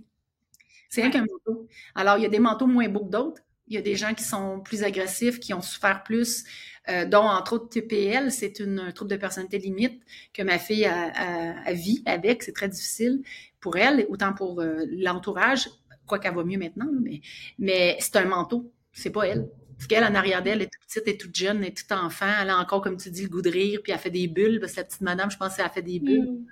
C'est 0.88 1.02
rien 1.02 1.10
qu'un 1.10 1.20
manteau. 1.20 1.68
Alors, 1.94 2.16
il 2.16 2.22
y 2.22 2.26
a 2.26 2.30
des 2.30 2.38
manteaux 2.38 2.66
moins 2.66 2.88
beaux 2.88 3.04
que 3.04 3.10
d'autres. 3.10 3.42
Il 3.68 3.74
y 3.74 3.76
a 3.76 3.82
des 3.82 3.94
gens 3.94 4.14
qui 4.14 4.24
sont 4.24 4.60
plus 4.60 4.82
agressifs, 4.82 5.38
qui 5.38 5.52
ont 5.52 5.60
souffert 5.60 6.02
plus, 6.02 6.44
euh, 6.88 7.04
dont 7.04 7.18
entre 7.24 7.52
autres 7.52 7.68
TPL, 7.68 8.32
c'est 8.32 8.60
une 8.60 8.78
un 8.80 8.92
trouble 8.92 9.10
de 9.10 9.16
personnalité 9.16 9.58
limite 9.58 10.02
que 10.32 10.42
ma 10.42 10.58
fille 10.58 10.86
a, 10.86 11.72
vit 11.74 12.02
avec. 12.06 12.42
C'est 12.42 12.52
très 12.52 12.70
difficile 12.70 13.22
pour 13.60 13.76
elle, 13.76 14.06
autant 14.08 14.32
pour 14.32 14.62
euh, 14.62 14.86
l'entourage, 14.90 15.68
quoi 16.08 16.18
qu'elle 16.18 16.34
va 16.34 16.42
mieux 16.42 16.58
maintenant, 16.58 16.88
mais, 17.00 17.20
mais 17.58 17.96
c'est 18.00 18.16
un 18.16 18.24
manteau, 18.24 18.72
c'est 18.92 19.10
pas 19.10 19.28
elle. 19.28 19.48
Parce 19.78 19.86
qu'elle, 19.86 20.02
en 20.02 20.14
arrière 20.16 20.42
d'elle, 20.42 20.56
elle 20.56 20.62
est 20.62 20.70
toute 20.70 20.82
petite, 20.88 21.02
elle 21.06 21.12
est 21.12 21.18
toute 21.18 21.36
jeune, 21.36 21.58
elle 21.58 21.68
est 21.68 21.76
toute 21.76 21.92
enfant. 21.92 22.26
Elle 22.42 22.50
a 22.50 22.58
encore, 22.58 22.82
comme 22.82 22.96
tu 22.96 23.10
dis, 23.10 23.22
le 23.22 23.28
goût 23.28 23.42
de 23.42 23.48
rire, 23.48 23.78
puis 23.80 23.92
elle 23.92 23.98
fait 24.00 24.10
des 24.10 24.26
bulles. 24.26 24.58
Parce 24.58 24.72
que 24.72 24.78
la 24.78 24.84
petite 24.84 25.02
madame, 25.02 25.30
je 25.30 25.36
pense 25.36 25.54
qu'elle 25.54 25.66
a 25.66 25.70
fait 25.70 25.82
des 25.82 26.00
bulles 26.00 26.32
mm. 26.32 26.46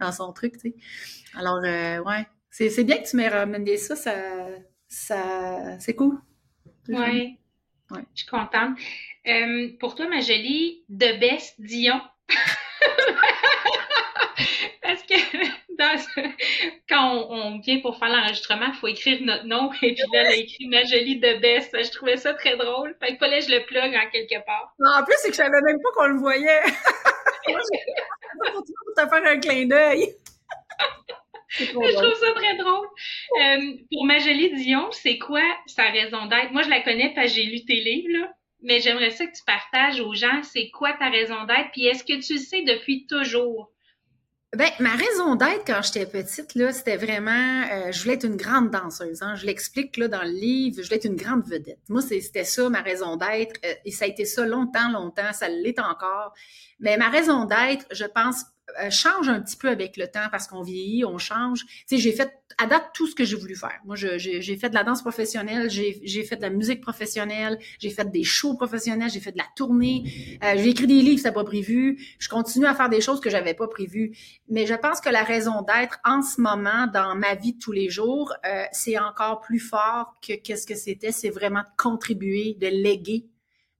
dans, 0.00 0.10
son, 0.10 0.32
truc, 0.32 0.54
tu 0.54 0.70
sais. 0.70 0.74
Alors, 1.34 1.60
euh, 1.64 2.02
ouais. 2.02 2.26
C'est 2.50 2.82
bien 2.82 2.98
que 2.98 3.08
tu 3.08 3.16
m'aies 3.16 3.28
ramené 3.28 3.76
ça. 3.76 3.94
Ça, 3.94 4.12
ça 4.88 5.78
c'est 5.78 5.94
cool. 5.94 6.18
Ouais. 6.88 7.38
ouais. 7.92 8.04
Je 8.14 8.22
suis 8.22 8.26
contente. 8.28 8.76
Euh, 9.28 9.68
pour 9.78 9.94
toi, 9.94 10.08
ma 10.08 10.20
jolie, 10.20 10.82
de 10.88 11.20
Best 11.20 11.54
Dion. 11.60 12.00
Que 15.78 16.20
quand 16.88 17.26
on, 17.30 17.60
vient 17.60 17.80
pour 17.80 17.98
faire 17.98 18.08
l'enregistrement, 18.08 18.66
il 18.68 18.74
faut 18.74 18.88
écrire 18.88 19.18
notre 19.22 19.44
nom. 19.44 19.70
Et 19.82 19.94
puis 19.94 20.02
là, 20.12 20.22
elle 20.22 20.26
a 20.26 20.34
écrit 20.34 20.66
ma 20.66 20.82
jolie 20.84 21.20
de 21.20 21.40
Best. 21.40 21.76
Je 21.80 21.90
trouvais 21.92 22.16
ça 22.16 22.34
très 22.34 22.56
drôle. 22.56 22.96
Fait 23.00 23.08
qu'il 23.08 23.18
fallait 23.18 23.38
que 23.38 23.46
je 23.46 23.52
le 23.52 23.64
plug 23.64 23.94
en 23.94 24.10
quelque 24.10 24.44
part. 24.44 24.74
en 24.84 25.04
plus, 25.04 25.14
c'est 25.18 25.28
que 25.28 25.34
je 25.34 25.38
savais 25.38 25.60
même 25.62 25.78
pas 25.82 25.90
qu'on 25.94 26.08
le 26.08 26.18
voyait. 26.18 26.62
pour 28.52 28.62
te 28.96 29.08
faire 29.08 29.24
un 29.24 29.38
clin 29.38 29.66
d'œil. 29.66 30.14
je 31.50 31.72
trouve 31.72 32.14
ça 32.14 32.32
très 32.32 32.56
drôle. 32.56 32.88
Euh, 33.40 33.76
pour 33.92 34.04
ma 34.04 34.18
jolie 34.18 34.54
Dion, 34.54 34.90
c'est 34.90 35.18
quoi 35.18 35.42
sa 35.66 35.84
raison 35.84 36.26
d'être? 36.26 36.50
Moi, 36.50 36.62
je 36.62 36.70
la 36.70 36.82
connais 36.82 37.12
parce 37.14 37.28
que 37.28 37.34
j'ai 37.34 37.44
lu 37.44 37.64
tes 37.64 37.74
livres, 37.80 38.18
là. 38.20 38.32
Mais 38.60 38.80
j'aimerais 38.80 39.10
ça 39.10 39.24
que 39.24 39.36
tu 39.36 39.44
partages 39.46 40.00
aux 40.00 40.14
gens, 40.14 40.42
c'est 40.42 40.70
quoi 40.70 40.92
ta 40.94 41.08
raison 41.08 41.44
d'être? 41.44 41.70
Puis 41.72 41.86
est-ce 41.86 42.02
que 42.02 42.20
tu 42.20 42.34
le 42.34 42.40
sais 42.40 42.62
depuis 42.62 43.06
toujours? 43.06 43.70
Ben, 44.56 44.70
ma 44.80 44.96
raison 44.96 45.34
d'être 45.34 45.66
quand 45.66 45.82
j'étais 45.82 46.06
petite, 46.06 46.54
là, 46.54 46.72
c'était 46.72 46.96
vraiment, 46.96 47.64
euh, 47.70 47.92
je 47.92 48.00
voulais 48.00 48.14
être 48.14 48.24
une 48.24 48.36
grande 48.36 48.70
danseuse. 48.70 49.22
Hein. 49.22 49.34
Je 49.34 49.44
l'explique 49.44 49.98
là 49.98 50.08
dans 50.08 50.22
le 50.22 50.30
livre, 50.30 50.76
je 50.78 50.88
voulais 50.88 50.96
être 50.96 51.04
une 51.04 51.16
grande 51.16 51.46
vedette. 51.46 51.80
Moi, 51.90 52.00
c'était 52.00 52.44
ça 52.44 52.70
ma 52.70 52.80
raison 52.80 53.16
d'être, 53.16 53.60
euh, 53.66 53.74
et 53.84 53.90
ça 53.90 54.06
a 54.06 54.08
été 54.08 54.24
ça 54.24 54.46
longtemps, 54.46 54.90
longtemps, 54.90 55.34
ça 55.34 55.48
l'est 55.50 55.78
encore. 55.78 56.32
Mais 56.80 56.96
ma 56.96 57.10
raison 57.10 57.44
d'être, 57.44 57.84
je 57.90 58.06
pense, 58.06 58.42
change 58.90 59.28
un 59.28 59.40
petit 59.40 59.56
peu 59.56 59.68
avec 59.68 59.96
le 59.96 60.06
temps 60.06 60.28
parce 60.30 60.46
qu'on 60.46 60.62
vieillit, 60.62 61.04
on 61.04 61.18
change. 61.18 61.64
Tu 61.66 61.84
sais, 61.86 61.98
j'ai 61.98 62.12
fait 62.12 62.32
à 62.58 62.66
date 62.66 62.90
tout 62.94 63.06
ce 63.06 63.14
que 63.14 63.24
j'ai 63.24 63.36
voulu 63.36 63.54
faire. 63.54 63.78
Moi, 63.84 63.96
j'ai 63.96 64.56
fait 64.56 64.68
de 64.68 64.74
la 64.74 64.84
danse 64.84 65.02
professionnelle, 65.02 65.70
j'ai 65.70 66.24
fait 66.24 66.36
de 66.36 66.42
la 66.42 66.50
musique 66.50 66.80
professionnelle, 66.80 67.58
j'ai 67.78 67.90
fait 67.90 68.10
des 68.10 68.24
shows 68.24 68.54
professionnels, 68.54 69.10
j'ai 69.10 69.20
fait 69.20 69.32
de 69.32 69.38
la 69.38 69.46
tournée, 69.56 70.38
euh, 70.42 70.54
j'ai 70.56 70.70
écrit 70.70 70.86
des 70.86 71.02
livres, 71.02 71.20
ça 71.20 71.32
pas 71.32 71.44
prévu. 71.44 71.98
Je 72.18 72.28
continue 72.28 72.66
à 72.66 72.74
faire 72.74 72.88
des 72.88 73.00
choses 73.00 73.20
que 73.20 73.30
j'avais 73.30 73.54
pas 73.54 73.68
prévues. 73.68 74.16
Mais 74.48 74.66
je 74.66 74.74
pense 74.74 75.00
que 75.00 75.10
la 75.10 75.22
raison 75.22 75.62
d'être 75.62 75.98
en 76.04 76.22
ce 76.22 76.40
moment 76.40 76.86
dans 76.92 77.14
ma 77.14 77.34
vie 77.34 77.54
de 77.54 77.58
tous 77.58 77.72
les 77.72 77.90
jours, 77.90 78.32
euh, 78.46 78.64
c'est 78.72 78.98
encore 78.98 79.40
plus 79.40 79.60
fort 79.60 80.16
que 80.26 80.34
qu'est-ce 80.34 80.66
que 80.66 80.74
c'était. 80.74 81.12
C'est 81.12 81.30
vraiment 81.30 81.60
de 81.60 81.76
contribuer, 81.76 82.56
de 82.60 82.68
léguer 82.68 83.26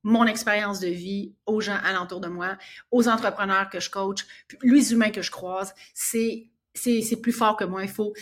mon 0.02 0.26
expérience 0.26 0.80
de 0.80 0.88
vie 0.88 1.34
aux 1.46 1.60
gens 1.60 1.78
alentour 1.84 2.20
de 2.20 2.28
moi, 2.28 2.56
aux 2.90 3.08
entrepreneurs 3.08 3.68
que 3.68 3.80
je 3.80 3.90
coach, 3.90 4.26
les 4.62 4.92
humains 4.92 5.10
que 5.10 5.22
je 5.22 5.30
croise, 5.30 5.74
c'est 5.94 6.46
c'est 6.74 7.20
plus 7.20 7.32
fort 7.32 7.56
que 7.56 7.64
moi. 7.64 7.82
Il 7.82 7.88
faut. 7.88 8.12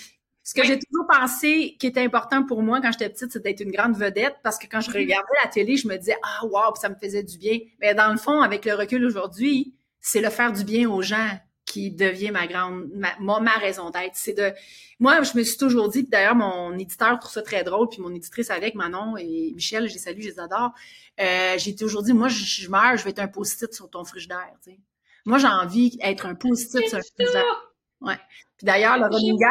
Ce 0.42 0.54
que 0.54 0.64
j'ai 0.64 0.78
toujours 0.78 1.06
pensé 1.08 1.76
qui 1.78 1.88
était 1.88 2.02
important 2.02 2.44
pour 2.44 2.62
moi 2.62 2.80
quand 2.80 2.92
j'étais 2.92 3.08
petite, 3.08 3.32
c'est 3.32 3.42
d'être 3.42 3.60
une 3.60 3.72
grande 3.72 3.96
vedette 3.96 4.36
parce 4.44 4.58
que 4.58 4.66
quand 4.66 4.80
je 4.80 4.90
mm-hmm. 4.90 4.94
regardais 4.94 5.32
la 5.42 5.50
télé, 5.50 5.76
je 5.76 5.88
me 5.88 5.96
disais 5.96 6.16
ah 6.22 6.46
wow, 6.46 6.74
ça 6.76 6.88
me 6.88 6.94
faisait 6.94 7.24
du 7.24 7.36
bien. 7.36 7.58
Mais 7.80 7.94
dans 7.94 8.10
le 8.12 8.16
fond, 8.16 8.40
avec 8.40 8.64
le 8.64 8.74
recul 8.74 9.04
aujourd'hui, 9.04 9.74
c'est 10.00 10.20
le 10.20 10.30
faire 10.30 10.52
du 10.52 10.64
bien 10.64 10.88
aux 10.88 11.02
gens 11.02 11.36
qui 11.76 11.90
devient 11.90 12.30
ma 12.30 12.46
grande, 12.46 12.88
ma, 12.94 13.40
ma 13.40 13.52
raison 13.52 13.90
d'être. 13.90 14.14
C'est 14.14 14.32
de, 14.32 14.50
moi, 14.98 15.22
je 15.22 15.36
me 15.36 15.42
suis 15.42 15.58
toujours 15.58 15.90
dit, 15.90 16.04
d'ailleurs, 16.04 16.34
mon 16.34 16.72
éditeur 16.78 17.18
trouve 17.18 17.32
ça 17.32 17.42
très 17.42 17.64
drôle, 17.64 17.88
puis 17.90 18.00
mon 18.00 18.14
éditrice 18.14 18.50
avec 18.50 18.74
Manon 18.74 19.18
et 19.18 19.52
Michel, 19.54 19.86
je 19.86 19.92
les 19.92 19.98
salue, 19.98 20.22
je 20.22 20.28
les 20.28 20.40
adore. 20.40 20.72
Euh, 21.20 21.54
j'ai 21.58 21.76
toujours 21.76 22.02
dit, 22.02 22.14
moi, 22.14 22.28
je, 22.28 22.70
meurs, 22.70 22.96
je 22.96 23.04
vais 23.04 23.10
être 23.10 23.18
un 23.18 23.28
post-it 23.28 23.74
sur 23.74 23.90
ton 23.90 24.04
frigidaire, 24.04 24.54
tu 24.64 24.70
sais. 24.70 24.78
Moi, 25.26 25.36
j'ai 25.38 25.48
envie 25.48 25.98
d'être 25.98 26.24
un 26.24 26.34
post-it 26.34 26.88
sur 26.88 26.98
un 26.98 27.02
frigidaire. 27.02 27.72
Ouais. 28.00 28.18
Puis 28.56 28.64
d'ailleurs, 28.64 28.96
le 28.96 29.04
running 29.04 29.38
gag, 29.38 29.50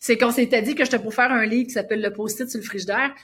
c'est 0.00 0.16
qu'on 0.16 0.30
s'était 0.30 0.62
dit 0.62 0.74
que 0.74 0.84
j'étais 0.84 0.98
pour 0.98 1.12
faire 1.12 1.30
un 1.30 1.44
livre 1.44 1.66
qui 1.66 1.72
s'appelle 1.72 2.00
Le 2.00 2.12
post-it 2.12 2.48
sur 2.48 2.60
le 2.60 2.64
frigidaire. 2.64 3.14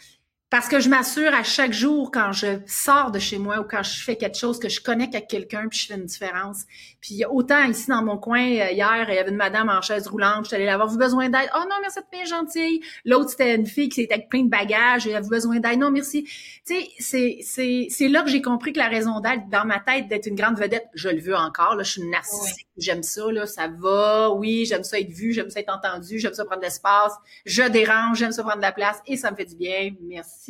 Parce 0.53 0.69
que 0.69 0.81
je 0.81 0.91
m'assure 0.91 1.33
à 1.33 1.45
chaque 1.45 1.73
jour 1.73 2.11
quand 2.11 2.33
je 2.33 2.59
sors 2.67 3.11
de 3.11 3.19
chez 3.19 3.39
moi 3.39 3.61
ou 3.61 3.65
quand 3.65 3.83
je 3.83 4.03
fais 4.03 4.17
quelque 4.17 4.37
chose 4.37 4.59
que 4.59 4.69
je 4.69 4.83
connecte 4.83 5.15
avec 5.15 5.27
quelqu'un 5.27 5.67
puis 5.67 5.79
je 5.79 5.87
fais 5.87 5.95
une 5.95 6.05
différence. 6.05 6.65
Puis 7.01 7.25
autant 7.25 7.65
ici 7.65 7.89
dans 7.89 8.05
mon 8.05 8.19
coin 8.19 8.39
euh, 8.39 8.71
hier, 8.71 9.07
il 9.09 9.15
y 9.15 9.19
avait 9.19 9.31
une 9.31 9.37
madame 9.37 9.71
en 9.71 9.81
chaise 9.81 10.07
roulante, 10.07 10.45
je 10.45 10.49
suis 10.49 10.57
allée 10.57 10.67
la 10.67 10.77
voir, 10.77 10.89
vous 10.89 10.99
besoin 10.99 11.31
d'aide? 11.31 11.49
Oh 11.57 11.63
non, 11.71 11.77
merci, 11.81 12.01
c'est 12.01 12.19
bien 12.19 12.27
gentil. 12.27 12.83
L'autre 13.07 13.31
c'était 13.31 13.55
une 13.55 13.65
fille 13.65 13.89
qui 13.89 14.03
était 14.03 14.13
avec 14.13 14.29
plein 14.29 14.43
de 14.43 14.51
bagages, 14.51 15.07
et 15.07 15.19
vous 15.19 15.31
besoin 15.31 15.59
d'aide? 15.59 15.79
Non, 15.79 15.91
merci. 15.91 16.25
Tu 16.25 16.75
sais, 16.75 16.89
c'est 16.99 17.39
c'est 17.43 17.87
c'est 17.89 18.09
là 18.09 18.23
que 18.23 18.29
j'ai 18.29 18.43
compris 18.43 18.75
que 18.75 18.79
la 18.79 18.89
raison 18.89 19.21
d'être 19.21 19.49
dans 19.49 19.65
ma 19.65 19.81
tête 19.81 20.09
d'être 20.09 20.27
une 20.27 20.37
grande 20.37 20.59
vedette, 20.59 20.85
je 20.93 21.09
le 21.09 21.23
veux 21.23 21.35
encore 21.35 21.77
là, 21.77 21.83
je 21.83 21.93
suis 21.93 22.03
narcissique, 22.11 22.69
j'aime 22.77 23.03
ça 23.03 23.33
là, 23.33 23.47
ça 23.47 23.69
va. 23.69 24.31
Oui, 24.33 24.67
j'aime 24.67 24.85
ça 24.85 25.01
être 25.01 25.13
vu, 25.13 25.33
j'aime 25.33 25.49
ça 25.49 25.61
être 25.61 25.75
entendu, 25.75 26.19
j'aime 26.19 26.35
ça 26.35 26.45
prendre 26.45 26.61
de 26.61 26.67
l'espace, 26.67 27.15
je 27.47 27.63
dérange, 27.63 28.19
j'aime 28.19 28.33
ça 28.33 28.43
prendre 28.43 28.59
de 28.59 28.63
la 28.63 28.73
place 28.73 28.99
et 29.07 29.17
ça 29.17 29.31
me 29.31 29.37
fait 29.37 29.47
du 29.47 29.57
bien. 29.57 29.93
Merci 30.03 30.42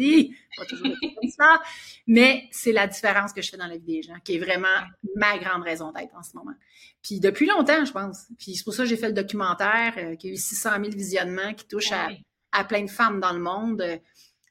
pas 0.57 0.64
toujours 0.64 0.88
comme 1.00 1.31
ça, 1.31 1.61
mais 2.07 2.48
c'est 2.50 2.72
la 2.72 2.87
différence 2.87 3.33
que 3.33 3.42
je 3.42 3.50
fais 3.50 3.57
dans 3.57 3.66
la 3.66 3.76
vie 3.76 3.96
des 3.96 4.02
gens, 4.02 4.16
qui 4.24 4.37
est 4.37 4.38
vraiment 4.38 4.68
ma 5.16 5.38
grande 5.38 5.62
raison 5.62 5.92
d'être 5.92 6.14
en 6.16 6.22
ce 6.22 6.37
moment. 6.37 6.55
Puis 7.02 7.20
depuis 7.20 7.46
longtemps, 7.46 7.85
je 7.85 7.92
pense. 7.92 8.26
Puis 8.38 8.57
c'est 8.57 8.64
pour 8.64 8.74
ça 8.74 8.85
que 8.85 8.88
j'ai 8.88 8.96
fait 8.96 9.09
le 9.09 9.14
documentaire, 9.14 9.94
euh, 9.98 10.16
qui 10.16 10.28
a 10.28 10.33
eu 10.33 10.37
600 10.37 10.70
000 10.76 10.90
visionnements, 10.90 11.55
qui 11.55 11.66
touche 11.66 11.92
à, 11.92 12.09
à, 12.52 12.64
plein 12.64 12.85
de 12.85 12.90
femmes 12.90 13.20
dans 13.20 13.33
le 13.33 13.40
monde. 13.40 13.85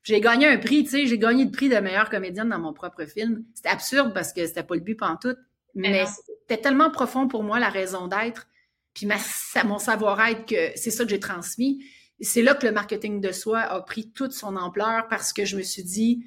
J'ai 0.03 0.19
gagné 0.19 0.47
un 0.47 0.57
prix, 0.57 0.83
tu 0.83 0.91
sais, 0.91 1.05
j'ai 1.05 1.17
gagné 1.19 1.45
le 1.45 1.51
prix 1.51 1.69
de 1.69 1.77
meilleure 1.77 2.09
comédienne 2.09 2.49
dans 2.49 2.59
mon 2.59 2.73
propre 2.73 3.05
film. 3.05 3.43
C'était 3.53 3.69
absurde 3.69 4.13
parce 4.13 4.33
que 4.33 4.45
c'était 4.45 4.63
pas 4.63 4.75
le 4.75 4.81
but 4.81 4.97
tout, 5.21 5.35
mais 5.75 6.05
c'était 6.39 6.61
tellement 6.61 6.89
profond 6.89 7.27
pour 7.27 7.43
moi 7.43 7.59
la 7.59 7.69
raison 7.69 8.07
d'être, 8.07 8.47
puis 8.93 9.05
ma, 9.05 9.17
mon 9.63 9.77
savoir-être 9.77 10.45
que 10.45 10.71
c'est 10.75 10.91
ça 10.91 11.03
que 11.03 11.09
j'ai 11.09 11.19
transmis 11.19 11.85
c'est 12.21 12.41
là 12.41 12.53
que 12.53 12.65
le 12.65 12.71
marketing 12.71 13.19
de 13.21 13.31
soi 13.31 13.59
a 13.59 13.81
pris 13.81 14.11
toute 14.11 14.31
son 14.31 14.55
ampleur 14.55 15.07
parce 15.09 15.33
que 15.33 15.45
je 15.45 15.57
me 15.57 15.61
suis 15.61 15.83
dit, 15.83 16.23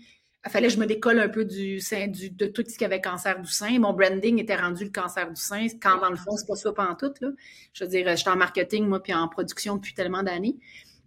il 0.47 0.51
fallait 0.51 0.69
que 0.69 0.75
je 0.75 0.79
me 0.79 0.87
décolle 0.87 1.19
un 1.21 1.29
peu 1.29 1.45
du 1.45 1.81
sein, 1.81 2.09
du, 2.09 2.31
de 2.31 2.47
tout 2.47 2.65
ce 2.69 2.77
qui 2.77 2.85
avait 2.85 3.01
cancer 3.01 3.41
du 3.41 3.51
sein. 3.51 3.79
Mon 3.79 3.95
branding 3.95 4.39
était 4.39 4.57
rendu 4.57 4.85
le 4.85 4.91
cancer 4.91 5.31
du 5.31 5.41
sein, 5.41 5.67
quand 5.81 5.99
dans 5.99 6.11
le 6.11 6.17
fond, 6.17 6.37
c'est 6.37 6.47
pas 6.47 6.57
ça 6.57 6.71
en 6.77 6.95
tout. 6.95 7.13
Là. 7.21 7.29
Je 7.73 7.85
veux 7.85 7.91
dire, 7.91 8.15
j'étais 8.17 8.31
en 8.31 8.37
marketing, 8.37 8.87
moi, 8.87 9.03
puis 9.03 9.15
en 9.15 9.27
production 9.29 9.77
depuis 9.77 9.95
tellement 9.95 10.23
d'années. 10.23 10.57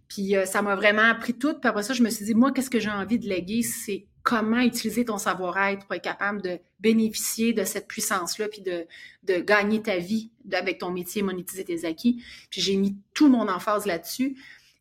Puis 0.08 0.36
euh, 0.36 0.44
ça 0.44 0.62
m'a 0.62 0.74
vraiment 0.74 1.02
appris 1.02 1.34
tout. 1.34 1.54
Puis 1.54 1.68
après 1.68 1.82
ça, 1.82 1.92
je 1.92 2.02
me 2.02 2.10
suis 2.10 2.24
dit, 2.24 2.34
moi, 2.34 2.50
qu'est-ce 2.50 2.70
que 2.70 2.80
j'ai 2.80 2.90
envie 2.90 3.18
de 3.18 3.28
léguer? 3.28 3.62
C'est 3.62 4.06
comment 4.24 4.60
utiliser 4.60 5.04
ton 5.04 5.18
savoir-être 5.18 5.86
pour 5.86 5.94
être 5.94 6.02
capable 6.02 6.42
de 6.42 6.58
bénéficier 6.80 7.52
de 7.52 7.64
cette 7.64 7.86
puissance-là, 7.86 8.48
puis 8.48 8.62
de, 8.62 8.86
de 9.22 9.40
gagner 9.40 9.80
ta 9.82 9.98
vie 9.98 10.30
avec 10.52 10.78
ton 10.78 10.90
métier, 10.90 11.22
monétiser 11.22 11.64
tes 11.64 11.84
acquis. 11.84 12.22
Puis 12.50 12.60
j'ai 12.60 12.76
mis 12.76 12.96
tout 13.14 13.28
mon 13.28 13.48
emphase 13.48 13.86
là-dessus. 13.86 14.36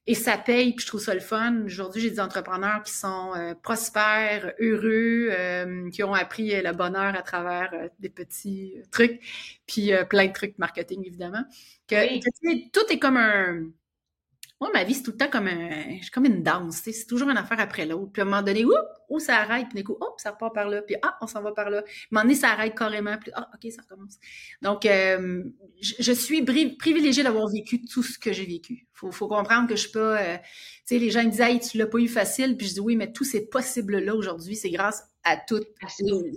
Et 0.09 0.15
ça 0.15 0.37
paye, 0.37 0.73
puis 0.73 0.83
je 0.83 0.87
trouve 0.87 1.01
ça 1.01 1.13
le 1.13 1.19
fun. 1.19 1.63
Aujourd'hui, 1.65 2.01
j'ai 2.01 2.09
des 2.09 2.21
entrepreneurs 2.21 2.81
qui 2.81 2.93
sont 2.93 3.33
euh, 3.35 3.53
prospères, 3.61 4.53
heureux, 4.57 5.27
euh, 5.31 5.89
qui 5.89 6.01
ont 6.01 6.13
appris 6.13 6.61
le 6.61 6.71
bonheur 6.71 7.13
à 7.13 7.21
travers 7.21 7.69
euh, 7.73 7.89
des 7.99 8.07
petits 8.07 8.75
trucs, 8.89 9.19
puis 9.67 9.91
plein 10.09 10.27
de 10.27 10.31
trucs 10.31 10.57
marketing, 10.59 11.05
évidemment. 11.05 11.43
Que, 11.89 12.19
tout 12.71 12.85
est 12.89 12.99
comme 12.99 13.17
un 13.17 13.65
moi, 14.59 14.71
ma 14.73 14.83
vie, 14.83 14.95
c'est 14.95 15.03
tout 15.03 15.11
le 15.11 15.17
temps 15.17 15.29
comme, 15.29 15.47
un, 15.47 15.99
comme 16.11 16.25
une 16.25 16.41
danse. 16.41 16.81
C'est 16.83 17.05
toujours 17.05 17.29
une 17.29 17.37
affaire 17.37 17.59
après 17.59 17.85
l'autre. 17.85 18.11
Puis 18.11 18.21
à 18.21 18.25
un 18.25 18.29
moment 18.29 18.41
donné, 18.41 18.65
où 19.09 19.19
ça 19.19 19.37
arrête, 19.37 19.67
puis 19.69 19.77
d'un 19.77 19.83
coup, 19.83 19.97
hop, 20.01 20.15
ça 20.17 20.31
repart 20.31 20.53
par 20.53 20.67
là, 20.67 20.81
puis 20.81 20.95
ah, 21.03 21.15
on 21.21 21.27
s'en 21.27 21.41
va 21.41 21.51
par 21.51 21.69
là. 21.69 21.77
À 21.77 21.81
un 21.81 21.83
moment 22.11 22.23
donné, 22.23 22.33
ça 22.33 22.49
arrête 22.49 22.75
carrément, 22.75 23.17
puis 23.17 23.31
ah, 23.35 23.49
OK, 23.53 23.71
ça 23.71 23.83
recommence. 23.83 24.17
Donc, 24.63 24.85
euh, 24.85 25.43
je, 25.79 26.11
suis 26.11 26.43
privilégiée 26.43 27.23
d'avoir 27.23 27.47
vécu 27.47 27.85
tout 27.85 28.01
ce 28.01 28.17
que 28.17 28.33
j'ai 28.33 28.45
vécu. 28.45 28.87
Faut, 28.93 29.11
faut 29.11 29.27
comprendre 29.27 29.69
que 29.69 29.75
je 29.75 29.81
suis 29.81 29.91
pas... 29.91 30.21
Euh, 30.21 30.37
tu 30.37 30.95
sais, 30.95 30.99
les 30.99 31.11
gens 31.11 31.23
me 31.23 31.29
disent 31.29 31.39
«Hey, 31.41 31.59
tu 31.59 31.77
l'as 31.77 31.87
pas 31.87 31.99
eu 31.99 32.07
facile», 32.07 32.57
puis 32.57 32.67
je 32.67 32.73
dis 32.73 32.79
«Oui, 32.81 32.95
mais 32.95 33.11
tout 33.11 33.23
c'est 33.23 33.45
possible-là 33.45 34.15
aujourd'hui, 34.15 34.55
c'est 34.55 34.71
grâce 34.71 35.03
à 35.23 35.37
tout 35.37 35.61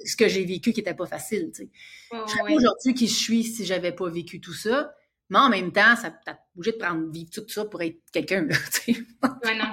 ce 0.04 0.16
que 0.16 0.28
j'ai 0.28 0.44
vécu 0.44 0.72
qui 0.72 0.80
était 0.80 0.94
pas 0.94 1.06
facile, 1.06 1.52
tu 1.54 1.62
sais. 1.62 1.70
je 2.12 2.32
serais 2.32 2.42
pas 2.42 2.54
aujourd'hui 2.54 2.92
qui 2.92 3.06
je 3.06 3.14
suis 3.14 3.44
si 3.44 3.64
j'avais 3.64 3.92
pas 3.92 4.10
vécu 4.10 4.40
tout 4.40 4.52
ça. 4.52 4.92
Mais 5.30 5.38
en 5.38 5.48
même 5.48 5.72
temps, 5.72 5.96
ça 5.96 6.10
t'a 6.10 6.38
obligé 6.56 6.72
de 6.72 6.76
prendre 6.78 7.10
vivre 7.10 7.30
tout 7.30 7.48
ça 7.48 7.64
pour 7.64 7.80
être 7.82 8.00
quelqu'un, 8.12 8.42
là, 8.42 8.56
tu 8.84 8.94
sais. 8.94 9.00
Ouais, 9.44 9.56
non. 9.56 9.72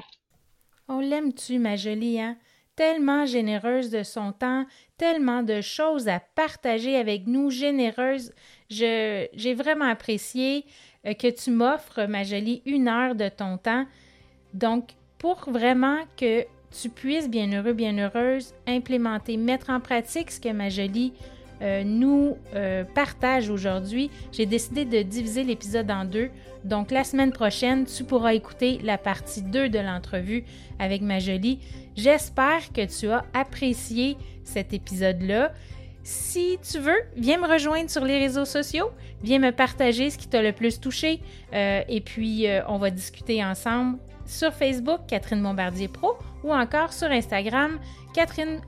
On 0.88 1.00
l'aime-tu, 1.00 1.60
ma 1.60 1.76
jolie, 1.76 2.22
hein? 2.22 2.38
Tellement 2.76 3.26
généreuse 3.26 3.90
de 3.90 4.04
son 4.04 4.32
temps, 4.32 4.66
tellement 4.98 5.42
de 5.42 5.62
choses 5.62 6.08
à 6.08 6.20
partager 6.20 6.96
avec 6.96 7.26
nous, 7.26 7.50
généreuse. 7.50 8.32
Je, 8.70 9.26
j'ai 9.34 9.56
vraiment 9.56 9.86
apprécié 9.86 10.64
euh, 11.08 11.14
que 11.14 11.28
tu 11.28 11.50
m'offres, 11.50 12.06
ma 12.06 12.24
jolie, 12.24 12.62
une 12.68 12.88
heure 12.88 13.16
de 13.16 13.30
ton 13.30 13.58
temps. 13.58 13.86
Donc, 14.54 14.92
pour 15.18 15.50
vraiment 15.50 15.98
que 16.18 16.46
tu 16.70 16.90
puisses, 16.90 17.30
bien 17.30 17.52
heureux, 17.52 17.74
bien 17.74 17.98
heureuse, 17.98 18.54
implémenter, 18.68 19.38
mettre 19.38 19.72
en 19.72 19.80
pratique 19.80 20.30
ce 20.30 20.40
que 20.40 20.50
ma 20.50 20.70
jolie 20.70 21.14
euh, 21.62 21.84
nous 21.84 22.38
euh, 22.56 22.84
partage 22.84 23.50
aujourd'hui, 23.50 24.12
j'ai 24.32 24.46
décidé 24.46 24.86
de 24.86 25.02
diviser 25.02 25.44
l'épisode 25.44 25.90
en 25.90 26.06
deux. 26.06 26.30
Donc 26.64 26.92
la 26.92 27.04
semaine 27.04 27.32
prochaine, 27.32 27.86
tu 27.86 28.04
pourras 28.04 28.34
écouter 28.34 28.80
la 28.84 28.98
partie 28.98 29.42
2 29.42 29.70
de 29.70 29.80
l'entrevue 29.80 30.44
avec 30.80 31.02
ma 31.02 31.20
jolie. 31.20 31.60
J'espère 31.96 32.72
que 32.74 32.86
tu 32.86 33.10
as 33.10 33.26
apprécié 33.34 34.18
cet 34.44 34.74
épisode-là. 34.74 35.52
Si 36.04 36.58
tu 36.70 36.80
veux, 36.80 37.00
viens 37.16 37.38
me 37.38 37.48
rejoindre 37.48 37.90
sur 37.90 38.06
les 38.06 38.18
réseaux 38.18 38.46
sociaux, 38.46 38.92
viens 39.24 39.40
me 39.40 39.52
partager 39.52 40.10
ce 40.10 40.18
qui 40.18 40.28
t'a 40.28 40.42
le 40.42 40.54
plus 40.54 40.80
touché 40.80 41.20
euh, 41.54 41.82
et 41.90 42.02
puis 42.02 42.46
on 42.68 42.78
va 42.78 42.92
discuter 42.92 43.44
ensemble 43.44 43.98
sur 44.26 44.54
Facebook, 44.54 45.02
Catherine 45.08 45.42
Bombardier 45.42 45.88
Pro, 45.88 46.18
ou 46.44 46.54
encore 46.54 46.94
sur 46.94 47.10
Instagram, 47.10 47.80
Catherine, 48.18 48.62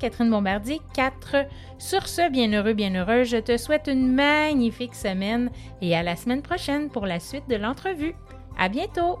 Catherine 0.00 0.28
Bombardier 0.28 0.80
4. 0.92 1.46
Sur 1.78 2.08
ce, 2.08 2.28
bien 2.32 2.52
heureux, 2.52 2.72
bien 2.72 2.92
heureux, 2.96 3.22
je 3.22 3.36
te 3.36 3.56
souhaite 3.56 3.86
une 3.86 4.12
magnifique 4.12 4.96
semaine 4.96 5.52
et 5.80 5.94
à 5.94 6.02
la 6.02 6.16
semaine 6.16 6.42
prochaine 6.42 6.90
pour 6.90 7.06
la 7.06 7.20
suite 7.20 7.48
de 7.48 7.54
l'entrevue. 7.54 8.16
À 8.58 8.68
bientôt! 8.68 9.20